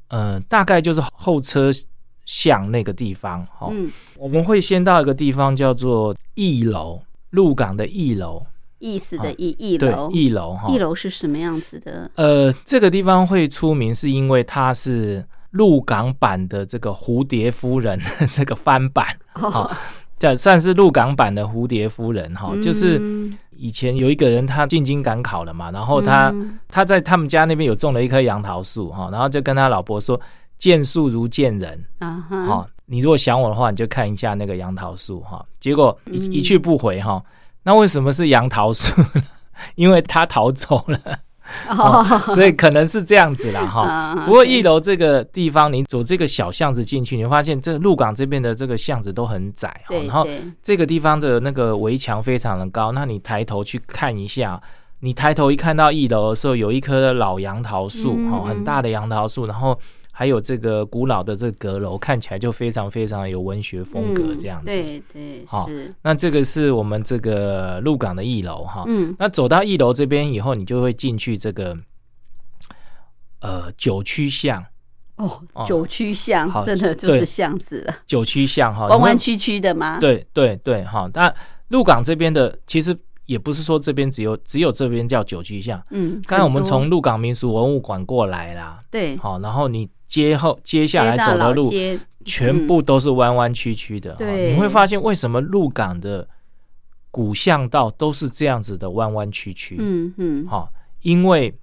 [0.10, 1.72] 呃，大概就是候车
[2.26, 3.70] 巷那个地方哈。
[3.72, 7.02] 嗯，我们会先到一个地方叫做一楼，
[7.32, 8.46] 鹿港的一楼，
[8.78, 10.70] 意思的一一楼，一楼哈。
[10.70, 12.12] 一楼是什么样子的？
[12.16, 15.26] 呃，这个地方会出名是因为它是。
[15.52, 18.00] 鹿港版的这个蝴蝶夫人
[18.32, 19.72] 这个翻版， 好，
[20.20, 22.54] 这算是鹿港版的蝴蝶夫人哈。
[22.62, 23.02] 就是
[23.56, 26.34] 以前有一个人他进京赶考了嘛，然后他
[26.70, 30.20] 他在他们家那边有种了一棵杨桃树哈，然后就跟他老婆说
[30.58, 37.24] ：“见树如见人啊，哈，你如果想我的话，你就看一下那个杨桃树哈。”结果一一去不回哈。
[37.64, 39.02] 那为什么是杨桃树？
[39.76, 41.20] 因为他逃走了。
[41.70, 44.24] 哦，所以可能是这样子啦，哈。
[44.26, 50.28] 不过一楼这个地方，你走这个小巷子进去，你会发现这鹿港这边的这个巷子都很窄，然后
[50.62, 52.92] 这个地方的那个围墙非常的高。
[52.92, 54.62] 那你抬头去看一下，
[55.00, 59.78] 你抬头一看到一楼的时候，有一棵老杨桃树，哈，很大的杨桃树，然后。
[60.22, 64.68] 还有这个古老的这个阁楼，看起来就非常非常有文学风格这样子。
[64.68, 65.68] 对对，好。
[66.04, 68.84] 那这个是我们这个鹿港的一楼哈。
[68.86, 69.16] 嗯。
[69.18, 71.76] 那走到一楼这边以后，你就会进去这个
[73.40, 74.64] 呃九曲巷。
[75.16, 77.96] 哦，九曲巷真的就是巷子了。
[78.06, 79.98] 九曲巷哈，弯弯曲曲的吗？
[80.00, 81.10] 对对对，哈。
[81.16, 81.34] 那
[81.70, 82.96] 鹿港这边的其实
[83.26, 85.82] 也不是说这边只有只有这边叫九曲巷。
[85.90, 86.22] 嗯。
[86.28, 88.84] 刚才我们从鹿港民俗文物馆过来啦。
[88.92, 89.18] 对。
[89.18, 89.90] 好，然后你。
[90.12, 91.72] 接后接下来走的路，
[92.26, 94.14] 全部都是弯弯曲曲的。
[94.16, 96.28] 对，你会发现为什么鹿港的
[97.10, 99.78] 古巷道都是这样子的弯弯曲曲？
[99.80, 100.70] 嗯嗯，好，
[101.04, 101.58] 因为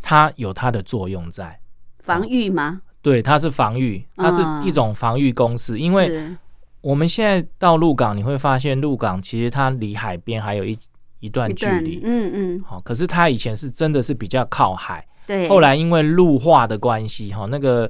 [0.00, 1.60] 它有它的作用在
[1.98, 2.80] 防御吗？
[3.02, 5.78] 对，它是防御，它是一种防御公式。
[5.78, 6.34] 因为
[6.80, 10.74] 我们现在到鹿港，你会发现鹿港其实它离海边还有一
[11.20, 12.00] 一段距离。
[12.02, 15.06] 嗯嗯，好，可是它以前是真的是比较靠海。
[15.28, 17.88] 对，后来因为陆化的关系，哈，那个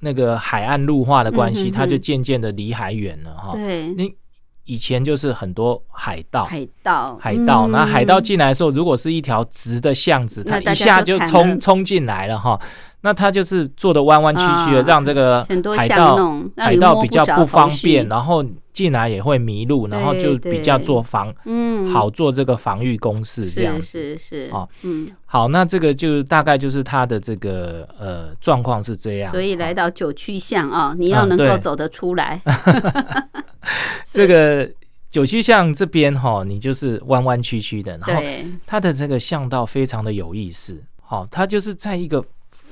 [0.00, 3.52] 那个海岸陆化的关系，它就渐渐的离海远了，哈。
[3.54, 4.14] 对，你
[4.64, 12.60] 以前就是很多海盗，海盗，海盗，那海盗进来的时候，如果是一条直的巷子，它一下就冲冲进来了，哈。
[13.02, 15.40] 那他就是做的弯弯曲曲的，让这个
[15.76, 18.44] 海盗海盗比较不方便，然后
[18.76, 24.50] 进来也会迷路，然后就比较做防，嗯，好做这个防御攻势这样是是。
[24.52, 29.32] 啊，嗯，好，那这个就大概就是他的这个呃状况是这样。
[29.32, 32.42] 所以来到九曲巷啊，你要能够走得出来。
[34.12, 34.70] 这个
[35.10, 38.22] 九曲巷这边哈，你就是弯弯曲曲的，然后
[38.66, 42.22] 它的这个巷道非常的有意思，好，它就是在一个。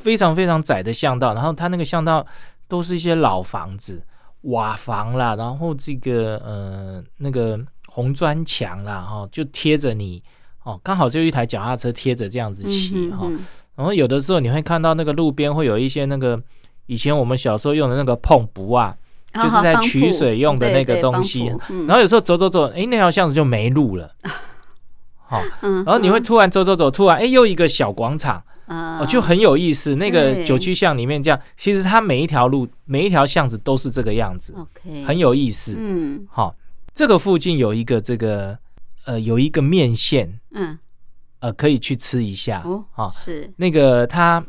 [0.05, 2.27] 非常非常窄的巷道，然后它那个巷道
[2.69, 4.03] 都是一些老房子、
[4.45, 10.22] 瓦房啦，然后这个呃那个红砖墙啦，哈，就贴着你
[10.64, 13.30] 哦，刚好就一台脚踏车贴着这样子骑哈。
[13.74, 16.40] 然后有的时候你会看到那个路边会有一些那个
[16.86, 18.97] 以前我们小时候用的那个碰布啊，
[19.34, 21.47] 就是在取水用的那个东西。
[21.86, 24.11] 然后有时候走走走，哎，那条巷子就没路了。
[25.26, 28.42] 好，然后你会突然走走走，突然哎又一个小广场。
[28.67, 29.95] 哦，就很有意思。
[29.97, 35.77] 那个九曲巷里面这样，其实它每一条路、每一条巷子都是这个样子，OK，很有意思。
[35.79, 36.55] 嗯，好，
[36.95, 38.59] 这个附近有一个这个
[39.05, 40.79] 呃有一个面线，嗯，
[41.41, 42.62] 呃可以去吃一下。
[42.65, 43.53] 哦，啊是。
[43.57, 44.45] 那个它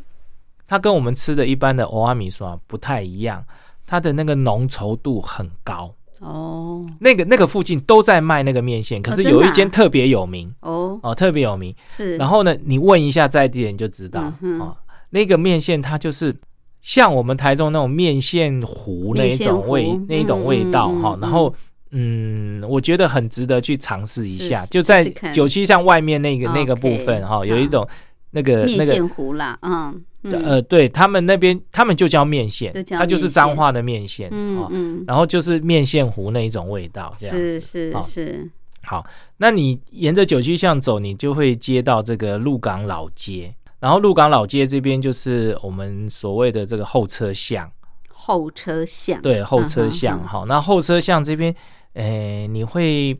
[0.67, 3.45] 它跟我们吃的一般的欧阿米刷不太一样，
[3.85, 6.85] 它的那个浓稠度很高哦。
[6.99, 10.99] 那个那个附近都在卖那个面线，可是有一间特别有名哦。
[11.01, 11.75] 哦特别有名。
[11.89, 12.17] 是。
[12.17, 14.75] 然后呢，你问一下在地人就知道哦，
[15.09, 16.35] 那个面线它就是
[16.81, 21.53] 像我们台中那种面线糊那一种味那一种味道哈，然后。
[21.97, 27.87] 嗯，我觉得很值得去尝试一下，就在九七巷外面那个那个部分哈，有一种
[28.31, 37.35] 那个面线糊啦，嗯，呃，对他们那边他们就叫面线，它就是脏话的面线，嗯嗯，然后就是面线糊那一种味道，这样。
[37.35, 38.49] 是是是。
[38.83, 39.05] 好，
[39.37, 47.71] 那你沿着九曲巷走，你就会接到这个鹿港老街，然后鹿港老街这边就是我们所谓的这个后车巷，
[48.09, 51.55] 后车巷，对，后车巷，好，那后车巷这边。
[51.93, 53.17] 诶，你会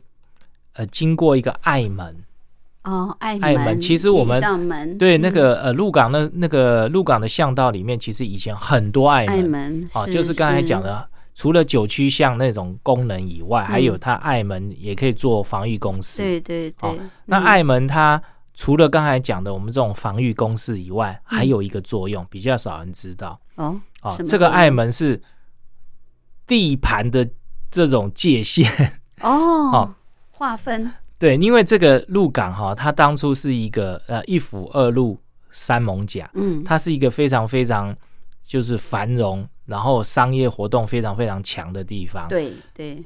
[0.74, 2.14] 呃经过一个爱门
[2.86, 3.78] 哦，爱门。
[3.80, 4.40] 其实我们
[4.96, 16.22] 对那个呃鹿港那那个鹿港的巷道里面，其实以前很多爱门，哦，就是刚才讲的，除了九曲巷那种功能以外，还有它爱门也可以做防御公式。
[16.22, 17.00] 对对对。
[17.26, 18.22] 那爱门它
[18.54, 23.78] 除了刚才讲的我们这种防御公式以外，还有一个作用比较少人知道哦。
[24.02, 25.20] 哦，这个爱门是
[26.46, 27.28] 地盘的。
[27.68, 28.64] 这种界限
[29.20, 29.94] 哦，好
[30.30, 35.18] 划分对，因为这个鹿港哈，它当初是一个呃一府二路
[35.50, 37.96] 三艋甲，嗯，它是一个非常非常
[38.42, 43.02] 就是繁荣，然后商业活动非常非常强的地方，对对，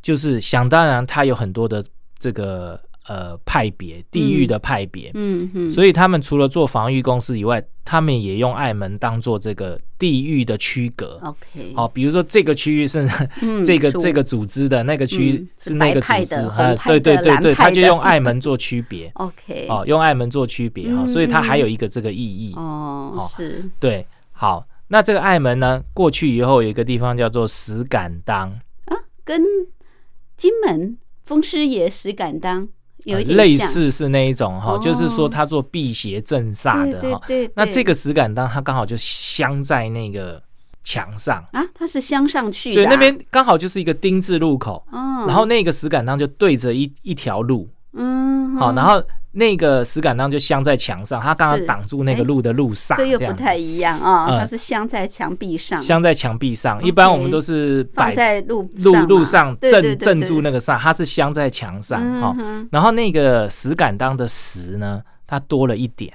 [0.00, 1.84] 就是想当然，它有很多的
[2.18, 2.80] 这个。
[3.08, 11.20] 呃，派别地域的派别，嗯嗯，所以他们除了做防御公司以外，他们也用爱门当做这个地域的区隔。
[11.22, 13.08] OK，好，比如说这个区域是
[13.64, 19.08] 这个这个组织的，那个区域是那个组织，啊，对对对对，他就用爱门做区别。
[19.14, 22.54] OK，哦，用爱门做区别哈，所以它还有一个这个意义。
[22.56, 28.50] 哦，是，对，好，那这个爱门呢，过去以后有一个地方叫做石敢当。
[28.86, 29.40] 啊，跟
[30.36, 32.68] 金门风师爷石敢当。
[33.04, 37.22] 有类似是那一种哈，就是说他做辟邪镇煞的哈。
[37.26, 40.42] 对，那这个石敢当它刚好就镶在那个
[40.82, 42.82] 墙上啊，它是镶上去的。
[42.82, 47.68] 对，那边刚好就是一个丁字路口，然后那个石敢当就对着一一条路。
[47.92, 49.02] 嗯，好，然后
[49.38, 54.40] 那个石敢当就镶在墙上，它刚好挡住那个路的路上，这又不太一样啊。
[54.40, 56.82] 它是镶在墙壁上，镶在墙壁上。
[56.82, 62.00] 一般我们都是摆在路路路上镇镇住那个上，它是镶在墙上。
[62.18, 62.34] 哈，
[62.70, 66.10] 然后那个石敢当的石呢，它多了一点。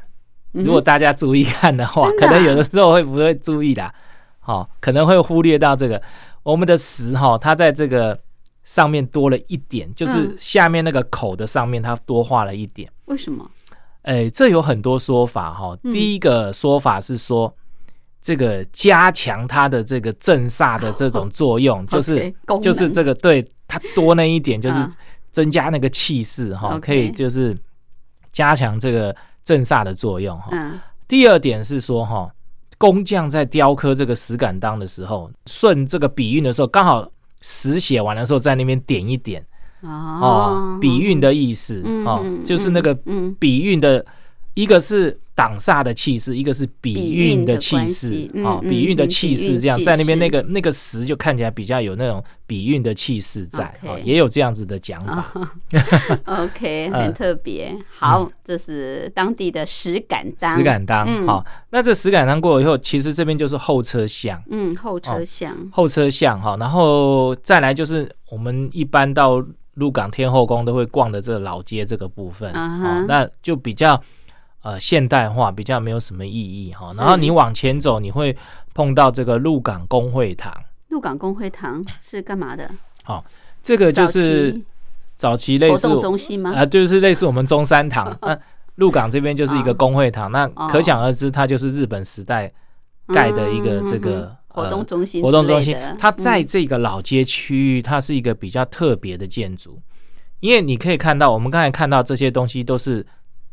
[0.51, 3.93] 如果大家注意看的话，可能有的时候会不会注意的，
[4.39, 6.01] 好，可能会忽略到这个
[6.41, 8.17] 我们的石哈，它在这个。
[8.63, 12.87] 上面多了一点，就是下面那个口的上面，它多画了一点。
[13.11, 13.49] 为什么？
[14.03, 15.77] 哎，这有很多说法哈。
[15.83, 17.53] 第一个说法是说，
[18.21, 22.33] 这个加强它的这个镇煞的这种作用，就是
[22.63, 24.79] 就是这个对它多那一点，就是
[25.31, 27.55] 增加那个气势哈，可以就是
[28.31, 30.49] 加强这个镇煞的作用哈。
[31.07, 32.33] 第二点是说哈，
[32.77, 37.07] 工匠在雕刻这个石敢当的时候，顺这个笔韵的时候，刚好。
[37.43, 39.43] 石写完的时候，在那边点一点
[39.81, 42.93] 哦，比韵的意思哦，就是那个
[43.39, 44.05] 比韵的，
[44.53, 55.31] 一个是挡煞的气势，一个是比韵的气势啊，笔韵的气势这样在那边那个那个石就看起来比较有那种比韵的气势在啊，也有这样子的讲法。
[56.25, 57.75] OK，很特别。
[57.89, 61.25] 好，这是当地的石敢当，石敢当。
[61.25, 64.39] 好，那这石敢当过以后，其实这边就是后车厢。
[64.51, 69.43] 嗯，后车厢，后车厢哈，然后再来就是我们一般到
[69.75, 74.01] 鹿港天后宫都会逛的这个老街这个部分啊，那就比较。
[74.63, 76.93] 呃，现代化比较没有什么意义哈。
[76.95, 78.37] 然后你往前走，你会
[78.75, 80.53] 碰到这个鹿港公会堂。
[80.89, 82.69] 鹿港公会堂是干嘛的？
[83.01, 83.25] 好，
[83.63, 84.61] 这个就是
[85.15, 86.53] 早期类似中心吗？
[86.55, 88.15] 啊，就是类似我们中山堂。
[88.21, 88.37] 那
[88.75, 92.53] 鹿港这边就是一个公会堂，那可想而知，它就是日本时代
[93.07, 95.21] 盖的一个这个活动中心。
[95.21, 99.81] 活动中心，它在这个老街区域，它是一个比较特别的建筑，
[100.39, 103.05] 因为你可以看到，我们刚才看到这些东西都是。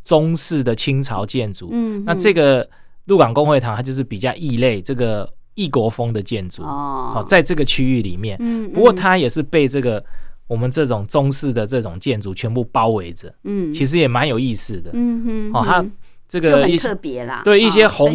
[0.05, 2.67] 中式的清朝建筑，嗯，那这个
[3.05, 10.03] 鹿港公会堂它就是比较异类，这个异国风的建筑哦，好，在这个区域里面，嗯，不过它也是被这个
[10.47, 15.85] 我们这种中式的这种建筑全部包围着，嗯，其实也蛮有意思的，嗯哼，哦，它
[16.29, 18.15] 这个一特别啦，对一些红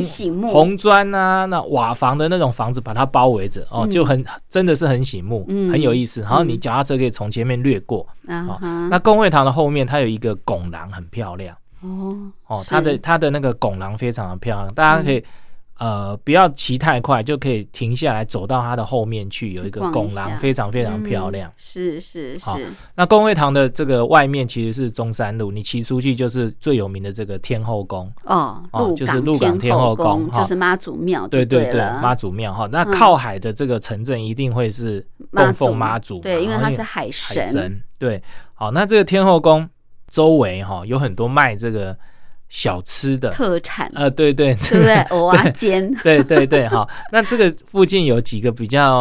[0.50, 6.22] 红砖啊，那瓦房的那种房子把它包围着哦，就很真的是很醒目，很有意思。
[6.22, 8.88] 然后你脚踏车可以从前面掠过啊。
[8.90, 15.24] 那公会堂的后面它有一个拱廊，很漂亮哦哦，它的它的那个拱廊非常的漂亮，大家可以。
[15.80, 21.52] 呃，不要骑太快，就可以停下来，走到它的后面去，有一个拱廊，非常非常漂亮。
[21.58, 22.46] 是是是。
[22.96, 28.64] 那公会堂的这个外面其实是中山路，你骑出去就是最有名的这个天后宫哦，
[28.96, 31.28] 就是鹿港天后宫，就是妈祖庙。
[31.28, 32.70] 对对对，妈祖庙哈。
[32.72, 37.82] 那靠海的这个城镇一定会是供奉妈祖，对，因为它是海神。
[37.98, 38.22] 对，
[38.54, 39.68] 好，那这个天后宫
[40.08, 41.98] 周围哈有很多卖这个。
[42.54, 43.32] 小吃的。
[43.32, 44.94] 特产，呃，对对 对不对？
[45.10, 46.88] 蚵仔煎， 对对对，好。
[47.12, 48.94] 那这个附近有几个比较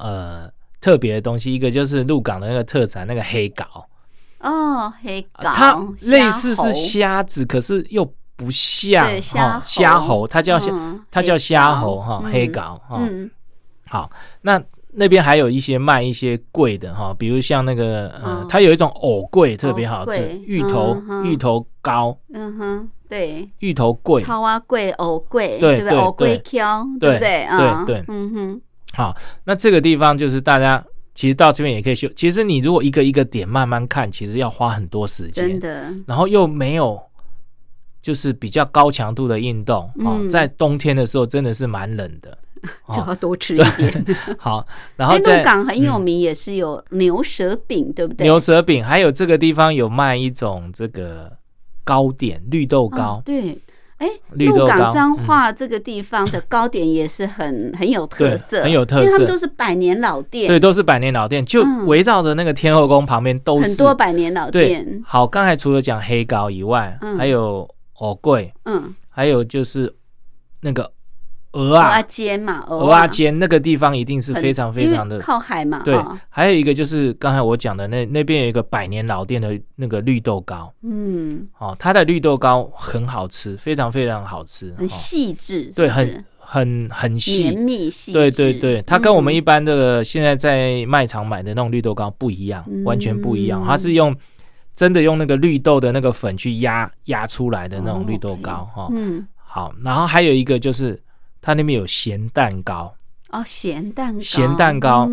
[0.00, 0.50] 呃
[0.80, 3.66] 特别的东西，一个就是鹿港的那个特产，那个黑膏。
[4.40, 10.72] 哦，黑膏，它类似是虾子，可是又不像虾虾猴，它叫虾，
[11.10, 13.02] 它叫虾猴哈，黑膏哈。
[13.86, 14.58] 好，那
[14.94, 22.16] 那边还有一些卖一些贵的哈，比如像那个呃，它有一种藕桂特别好吃，芋头芋头糕。
[22.32, 22.90] 嗯哼。
[23.06, 25.96] 对，芋头桂、超啊桂、藕桂，对不对？
[25.96, 27.46] 藕桂挑，对不对？
[27.46, 28.60] 对对，嗯哼。
[28.92, 29.14] 好，
[29.44, 30.84] 那这个地方就是大家
[31.14, 32.08] 其实到这边也可以修。
[32.16, 35.94] 其实你如果一个一个点慢慢看，其实要花很多时间，真的。
[36.06, 37.00] 然后又没有
[38.02, 42.36] 就是比较高强度的运动哦，在冬天的时候真的是蛮冷的，
[42.92, 44.04] 就要多吃 一点。
[44.38, 48.24] 好， 然后在鹿港很有名，也是有牛舌饼，对不对？
[48.24, 51.32] 牛舌饼，还有这个地方有卖一种这个。
[51.86, 53.60] 糕点绿豆糕，对，
[53.98, 65.02] 哎，鹿港彰化这个地方的糕点也是很很有特色，很有特色，因为他们都是百年老店，对，都是百年老店，就围绕着那个天后宫旁边都是很多百年老店。
[65.04, 69.94] 好，刚才除了讲黑糕以外，还有藕桂，嗯，还有就是
[70.62, 70.90] 那个。
[71.54, 72.02] 鹅啊。
[72.02, 75.80] 煎嘛，鹅啊煎那个地方一定是非常非常的靠海嘛。
[75.84, 75.98] 对，
[76.28, 87.44] 还有一个就是刚才我讲的那那边有一个百年老店的那个绿豆糕，嗯，哦，它的绿豆糕很好吃，非常非常好吃，很细致，对，很很很细。
[87.44, 94.14] 绵密细，对对对，它跟我们一般的现在在卖场买的那种绿豆糕不一样，完全不一样，它是用
[94.74, 101.00] 真的用那个绿豆的那个粉去压压出来的那种绿豆糕哈，嗯，好，然后还有一个就是。
[101.44, 102.90] 它那边有咸蛋糕。
[103.28, 105.06] 哦，咸蛋糕，咸蛋糕，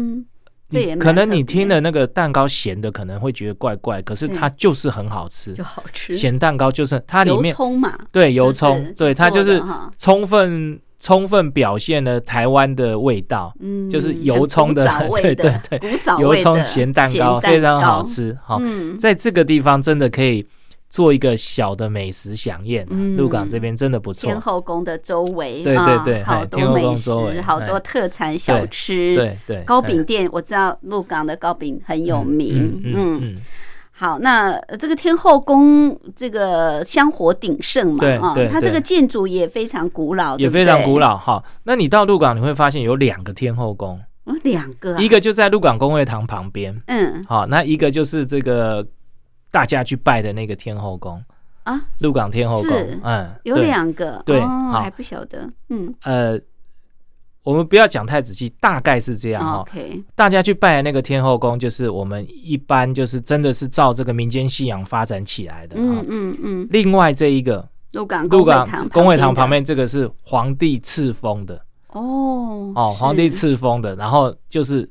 [0.69, 6.13] 这也可能你听的那个蛋糕咸的，可能会觉得怪怪，可是它就是很好吃，就好吃。
[6.13, 9.61] 咸蛋糕就是它里面葱嘛，对，油葱，对，它就是
[9.97, 14.87] 充分充分表现了台湾的味道，嗯，就是油葱的，
[15.21, 18.61] 对对 对，油葱咸蛋糕非常好吃，好，
[18.97, 20.47] 在这个地方真的可以。
[20.91, 22.85] 做一个小的美食飨宴，
[23.15, 24.27] 鹿港这边真的不错。
[24.29, 27.09] 天后宫的周围，对对对，好多美食，
[27.41, 29.15] 好多特产小吃。
[29.15, 32.81] 对对，糕饼店我知道鹿港的糕饼很有名。
[32.83, 33.37] 嗯，
[33.93, 41.15] 好，那这个天后宫这个香火鼎盛嘛，啊，它这个建筑也非常古老，也非常古老。
[41.15, 43.97] 哈，那你到鹿港你会发现有两个天后宫，
[44.43, 48.85] 两个，一个就在鹿港公会堂旁边，嗯，好，那一个就是这个。
[49.51, 51.21] 大家去拜的那个天后宫
[51.63, 52.71] 啊，鹿港天后宫，
[53.03, 56.39] 嗯，有两个，对，还不晓得，嗯，呃，
[57.43, 59.57] 我们不要讲太仔细，大概是这样哈。
[59.57, 66.67] OK，大家去拜的那个天后宫，就是我们一般就是真的是照这个民间信仰发展起来的，嗯嗯嗯。
[66.71, 74.89] 另外这一个鹿港鹿港公会堂旁边这个是皇帝赐封的，哦哦，皇帝赐封的，然后就是。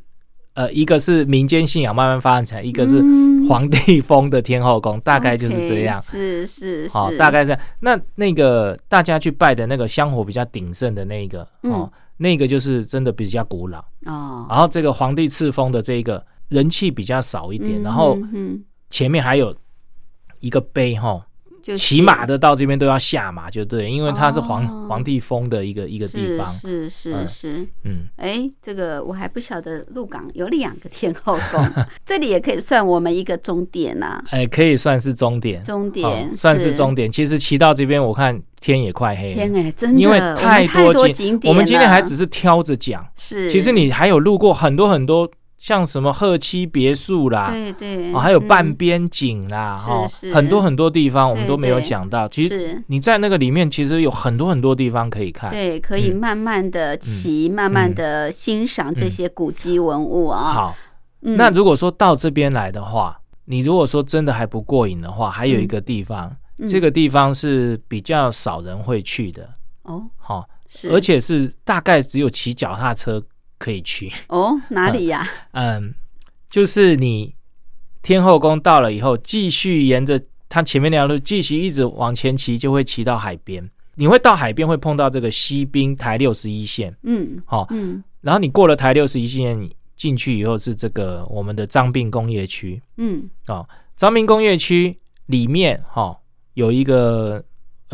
[0.61, 3.01] 呃，一个是民间信仰慢慢发展起来，一个是
[3.49, 5.99] 皇帝封的天后宫，大概就是这样。
[6.03, 14.47] 是是，好，大概是那那个大家去拜的那个香火比较鼎盛的那个哦，那个就是真的比较古老哦。
[14.51, 18.19] 然后这个皇帝赐封的这个人气比较少一点，然后
[18.91, 19.57] 前面还有
[20.41, 21.27] 一个碑哈。
[21.77, 26.47] 骑马的到这边都要下马，就对，因为它是皇皇帝封的一个一个地方。
[26.53, 31.67] 是是是，嗯，哎，这个我还不晓得，鹿港有两个天后宫，
[32.05, 34.23] 这里也可以算我们一个终点呐。
[34.31, 37.11] 哎，可以算是终点，终点算是终点。
[37.11, 39.35] 其实骑到这边，我看天也快黑了。
[39.35, 43.07] 天哎，真的，因为太多景点，我们今天还只是挑着讲。
[43.17, 45.31] 是，其实你还有路过很多很多。
[45.61, 52.27] 像什么鹤栖别墅啦，对对，哦，还有半边景啦，哈，很多很多地方我们都没有讲到。
[52.27, 55.51] 其实你在那个里面，其实有很多很多地方可以看。
[55.51, 60.39] 对，可以慢慢的骑，慢慢的欣赏这些古迹文物啊。
[60.51, 60.77] 好，
[61.21, 66.35] 那如果说到这边来的话，你如果说真的还不过瘾的话，还有一个地方
[66.67, 69.47] 这个地方是比较少人会去的。
[69.83, 70.05] 哦。
[70.17, 73.23] 好，是，而且是大概只有骑脚踏车
[73.61, 74.11] 可以去。
[74.29, 75.29] 哦，哪里呀？
[75.53, 75.95] 嗯，
[76.49, 77.33] 就是你
[78.03, 83.63] 天后宫到了以后，继续沿着它前面那条路继续一直往前骑，就会骑到海边。
[83.95, 86.97] 你会到海边会碰到这个西滨台六十一线。
[87.03, 92.83] 嗯，好，嗯，然后你过了台六十一线进去以后是这个我们的张滨工业区。
[92.97, 96.17] 嗯，哦，张滨工业区里面哈。
[96.55, 97.43] 有一个，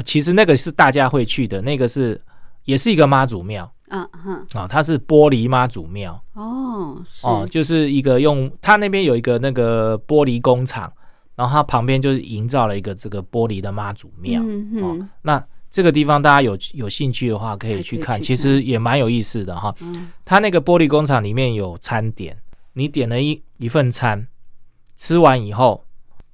[0.05, 2.21] 其实那个是大家会去的，那个是
[2.65, 10.93] 也是一个妈祖庙，嗯哼，啊，它是玻璃妈祖庙，哦，哦，就是一个用它那边有一个那个玻璃工厂，
[11.35, 19.75] 然后它旁边就是营造了一个这个玻璃的妈祖庙，嗯哦，那这个地方大家有有兴趣的话可以去看，其实也蛮有意思的哈，
[20.25, 22.37] 它那个玻璃工厂里面有餐点，
[22.73, 24.27] 你点了一一份餐，
[24.97, 25.83] 吃完以后。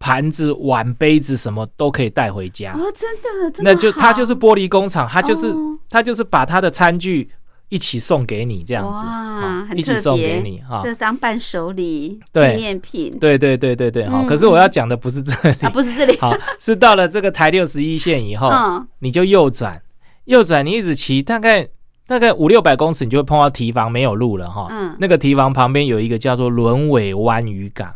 [0.04, 2.72] 盘子、碗、杯子什么都可以带回家。
[2.72, 3.08] 哦，真
[3.52, 5.54] 的，那就它就是玻璃工厂，它就是
[5.88, 7.30] 它就是把它的餐具
[7.72, 14.22] 一起送给你这样子，哇，一起送给你哈，这当伴手礼纪念品，对对对对对，哈。
[14.28, 18.50] 可是我要讲的不是这里，不是这里，好，是到了这个台六十一线以后，
[18.98, 19.80] 你就右转，
[20.26, 21.66] 右转，你一直骑，大概
[22.06, 24.66] 大概五六百公尺，你就会碰到堤防没有路了哈。
[24.68, 27.88] 嗯，那个堤防旁边有一个叫做轮尾湾渔港。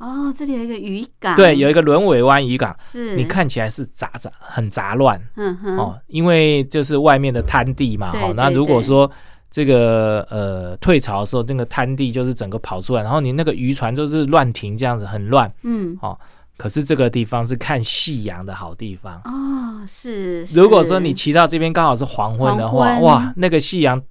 [0.00, 3.14] 哦，这里有一个渔港，对，有一个轮尾湾渔港，是。
[3.16, 9.08] 你看起来是杂杂很杂乱，嗯哼，哦，因为就是外面的滩地嘛，哦，那如果说
[9.50, 16.18] 这个呃退潮的时候，那个滩地就是整个跑出来，然后你那个渔船就是乱停这样子，很乱，嗯，哦，
[16.56, 19.20] 可是这个地方是看夕阳的好地方。
[19.26, 24.02] 哦，是，如果说你骑到这边刚好是黄昏的话，哇，那个夕阳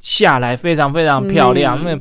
[0.00, 1.96] 下来非常非常漂亮，那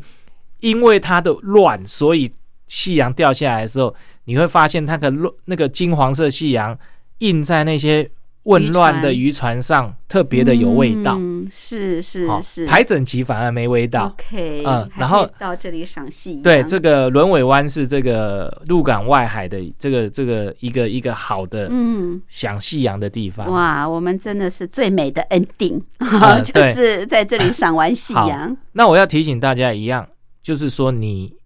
[0.62, 2.34] 因为它的乱，所以。
[2.72, 3.94] 夕阳掉下来的时候，
[4.24, 5.12] 你会发现它的
[5.44, 6.78] 那个金黄色夕阳
[7.18, 8.10] 映在那些
[8.46, 11.18] 混乱的渔船上，特别的有味道。
[11.20, 14.06] 嗯是是是，排整齐反而没味道。
[14.06, 16.44] OK，嗯，然后到这里赏夕阳。
[16.44, 23.52] 对，这个轮尾湾是这个鹿港外海的这个这个一个一个好的嗯赏夕阳的地方。
[23.52, 25.82] 哇，我们真的是最美的 ending，
[26.46, 28.56] 就是在这里赏完夕阳。
[28.72, 30.08] 那我要提醒大家一样，
[30.42, 31.41] 就是说你。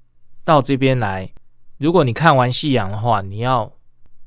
[0.45, 1.29] 到这边来，
[1.79, 3.73] 如果你看完夕阳的话，你要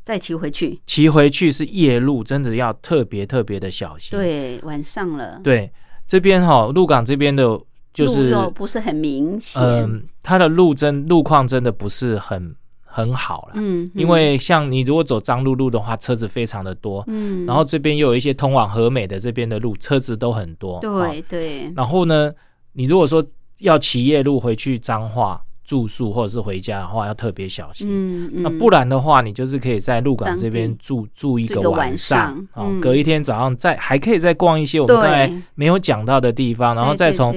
[0.05, 0.81] 再骑回去。
[0.85, 4.19] 骑回去是夜路，真的要特别特别的小心。
[4.19, 5.41] 对，晚上了。
[5.45, 5.71] 对，
[6.09, 7.59] 这边哈，鹿港这边的，
[7.95, 9.63] 就是不是很明显。
[9.63, 12.53] 嗯，它的路真路况真的不是很
[12.83, 13.53] 很好了。
[13.55, 17.05] 嗯，因为像你如果走张路路的话，车子非常的多。
[17.07, 20.81] 嗯，然后这边又有一些通往和美的这边的路，车子都很多。
[20.81, 21.73] 对对。
[21.77, 22.33] 然后呢，
[22.73, 23.25] 你如果说
[23.59, 25.41] 要骑夜路回去彰化。
[25.69, 27.87] 住宿或者是回家的话，要特别小心。
[27.91, 37.37] 嗯嗯，那不然的话，你就是可以在鹿港这边住住一个晚上，哦，隔一天早上再还可以再逛一些我们刚才没有讲到的地方，然后再从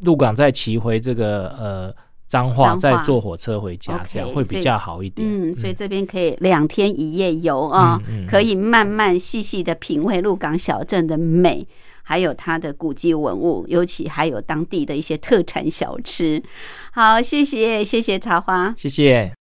[0.00, 1.94] 鹿港再骑回这个呃
[2.28, 5.26] 彰化，再坐火车回家，这样会比较好一点。
[5.26, 7.98] 嗯，所以这边可以两天一夜游啊，
[8.28, 11.66] 可以慢慢细细的品味鹿港小镇的美。
[12.04, 16.40] 还有它的古迹文物，尤其还有当地的一些特产小吃。
[16.92, 19.43] 好，谢谢，谢谢茶花，谢谢。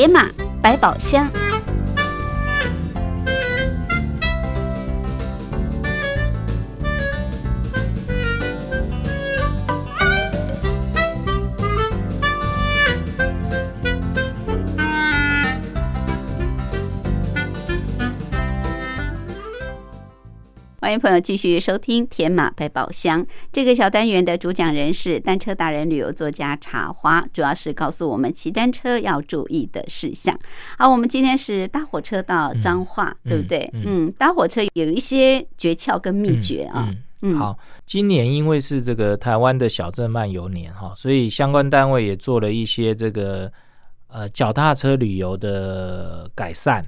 [0.00, 0.26] 野马
[0.62, 1.39] 百宝箱。
[20.90, 30.36] 欢迎朋友继续收听《天马百宝箱》这个小单元的主讲人是单车达人、旅游作家茶花，主要是告诉我们骑单车要注意的事项。
[30.76, 33.70] 好，我们今天是搭火车到彰化，对不对？
[33.72, 36.92] 嗯，搭火车有一些诀窍跟秘诀啊。
[37.22, 43.48] 嗯，好，今年因为是这个台湾的小镇漫游年哈，所以相关单位也做了一些这个
[44.08, 46.84] 呃脚踏车旅游的改善。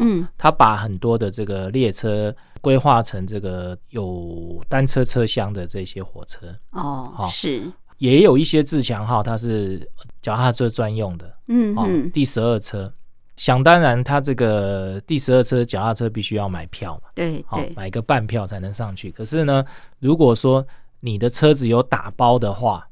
[0.00, 9.88] 嗯，他把很多的这个列车规划成这个有单车车厢的这些火车哦，好是，也有一些自强号，它是
[10.20, 12.92] 脚踏车专用的，嗯嗯，第十二车，
[13.36, 19.10] 想当然，它这个第十二车脚踏车必须要买票嘛，对对，买个半票才能上去。
[19.10, 19.64] 可是呢，
[20.00, 20.66] 如果说
[21.00, 22.88] 你的车子有打包的话，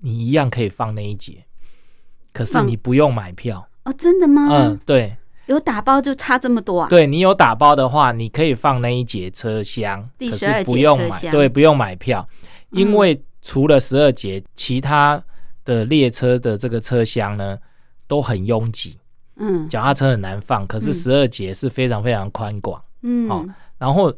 [0.00, 1.44] 你一样可以放那一节，
[2.32, 3.66] 可是你不用买票。
[3.84, 4.48] 哦，真的吗？
[4.50, 5.16] 嗯，对。
[5.46, 6.88] 有打包就差这么多啊？
[6.88, 12.26] 对你有打包的话，你可以放那一节车厢，第十二节车厢，对，不用买票，
[12.70, 15.22] 因为除了十二节，其他
[15.64, 17.56] 的列车的这个车厢呢
[18.08, 18.98] 都很拥挤，
[19.36, 23.44] 嗯，脚踏车很难放，可是十二节是非常非常宽广，嗯，好，
[23.78, 24.12] 然后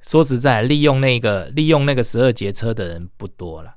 [0.00, 3.74] 说实在，利用那个利用那个十二节车的人不多了，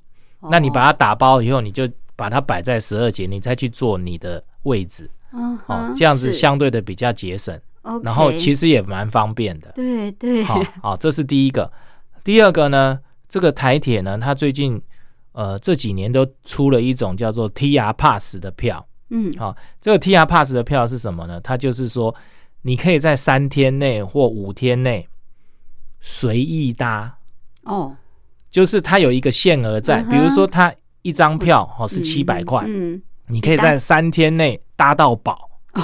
[0.50, 5.10] 那你把它打包以后，你就把它摆在十二节，你再去坐你的位置。
[5.36, 7.60] 哦，这样子相对的比较节省，
[8.04, 9.72] 然后其实也蛮方便的。
[9.76, 11.72] 对对，好，好，这是第一个。
[12.24, 14.82] 第二个呢，这个台铁呢，它最近
[15.34, 18.88] 呃这几年都出了一种叫做 T R Pass 的票。
[19.10, 21.40] 嗯，好，这个 T R Pass 的票是什么呢？
[21.42, 22.16] 它就是说，
[22.62, 25.08] 你可以在三天内或五天内
[26.00, 27.18] 随意搭。
[27.64, 27.96] 哦，
[28.50, 32.64] 就是它有一个限额在，比如说它一张票哦是七百块。
[32.68, 33.02] 嗯。
[33.28, 35.82] 你可以在三天内搭到宝哦，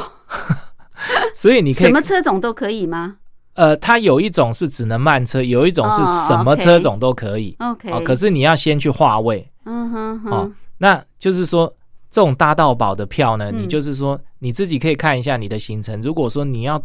[1.35, 3.17] 所以你可以什么车种都可以吗？
[3.53, 7.55] 呃，它有一种是只能慢车，有一种是什么车种都可以。
[7.59, 9.45] OK，可是你要先去划位。
[9.65, 10.31] 嗯哼哼。
[10.31, 11.71] 哦，那就是说
[12.09, 16.01] 这种搭到宝的票呢，你就是说你自己可以看一下你的行程。
[16.01, 16.81] 如果说你要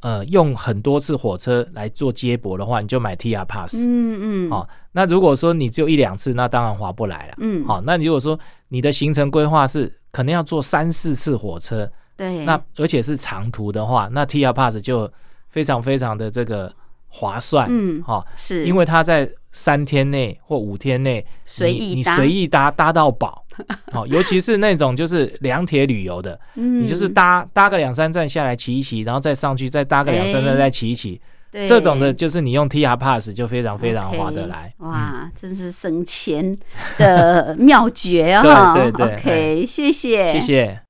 [0.00, 3.74] 呃用很多次火车来做接驳的话，你就买 T R Pass。
[3.76, 4.50] 嗯嗯。
[4.52, 7.34] 哦，那如果说你只有一两次，那当然划不来了。
[7.38, 7.66] 嗯。
[7.66, 15.10] 好，那如果说你的行程规划是可能要坐三四次火车，对，那而且是长途的话，那 T R Pass 就
[15.48, 16.72] 非常非常的这个
[17.08, 18.64] 划算，嗯，哈，是。
[18.66, 23.44] 因为它在三天内或五天内随意你随意搭搭到饱，
[23.92, 31.20] 好， 尤其是那种就是两铁旅游的，嗯，你就是搭搭个两三站下来骑一骑，然后再上去再搭个两三站再骑一骑。
[31.52, 34.72] 这种的，就是你用 T R Pass 就非常非常划得来。
[34.78, 36.56] 哇，真是省钱
[36.98, 38.74] 的妙诀啊！
[38.76, 40.87] 对对对，OK，谢谢，谢谢。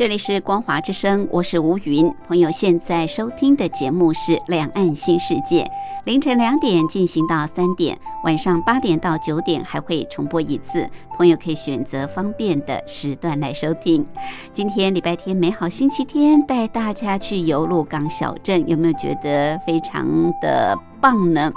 [0.00, 2.10] 这里是光华之声，我是吴云。
[2.26, 5.62] 朋友现在收听的节目是《两岸新世界》，
[6.06, 10.88] 凌晨两点进行到三点，晚上八点到九点还会重播一次。
[11.18, 14.06] 朋友可以选择方便的时段来收听。
[14.54, 21.52] 今天礼拜天，美好星期天，带大家去游鹿港小镇，有没有觉得非常的棒呢？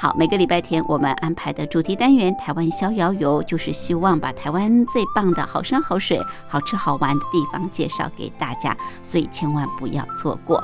[0.00, 10.62] 好，每个礼拜天我们安排的主题单元“台湾逍遥游”，就是希望把台湾最棒的好山好水、好吃好玩的地方介绍给大家，所以千万不要错过。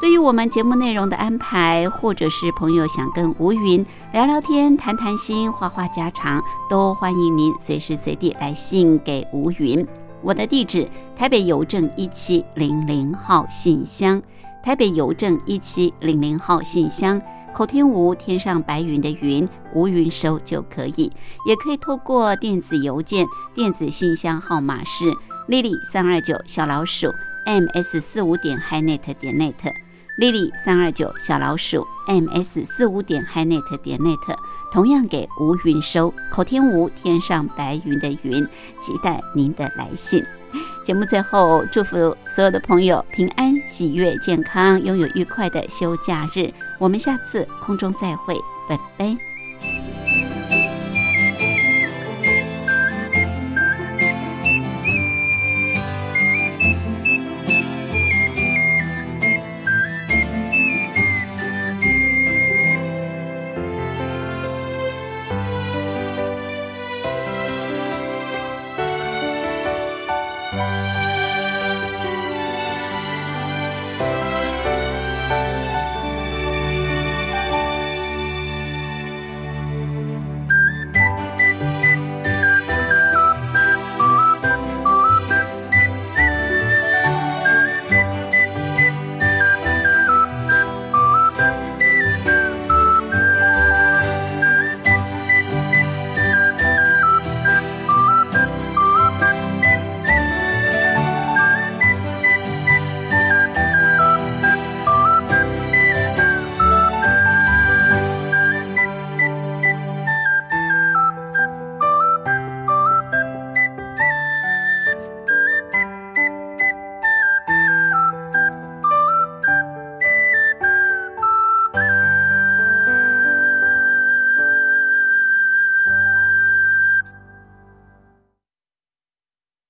[0.00, 9.86] 对于我们节目内容的安排，或者是朋友想跟吴云聊聊天、谈谈心、话话家常，都欢迎您随时随地来信给吴云。
[10.22, 14.20] 我的地址：台北邮政一七零零号信箱，
[14.60, 17.22] 台北邮政一七零零号信箱。
[17.56, 21.10] 口天吴，天上白云的云，吴云收就可以，
[21.48, 25.06] 也可以透过电子邮件，电子信箱号码是
[25.48, 27.10] lily 三二九小老鼠
[27.46, 29.54] ms 四五点 hinet 点 net。
[30.20, 34.36] Lily 三二九小老鼠 ms 四五点 hinet 点 net，
[34.70, 38.46] 同样给吴云收口天吴天上白云的云，
[38.78, 40.22] 期待您的来信。
[40.84, 46.52] 节目最后，祝福所有的朋友平安、喜悦、健康，拥有愉快的休假日。
[46.78, 48.34] 我们下次空中再会，
[48.68, 49.35] 拜拜。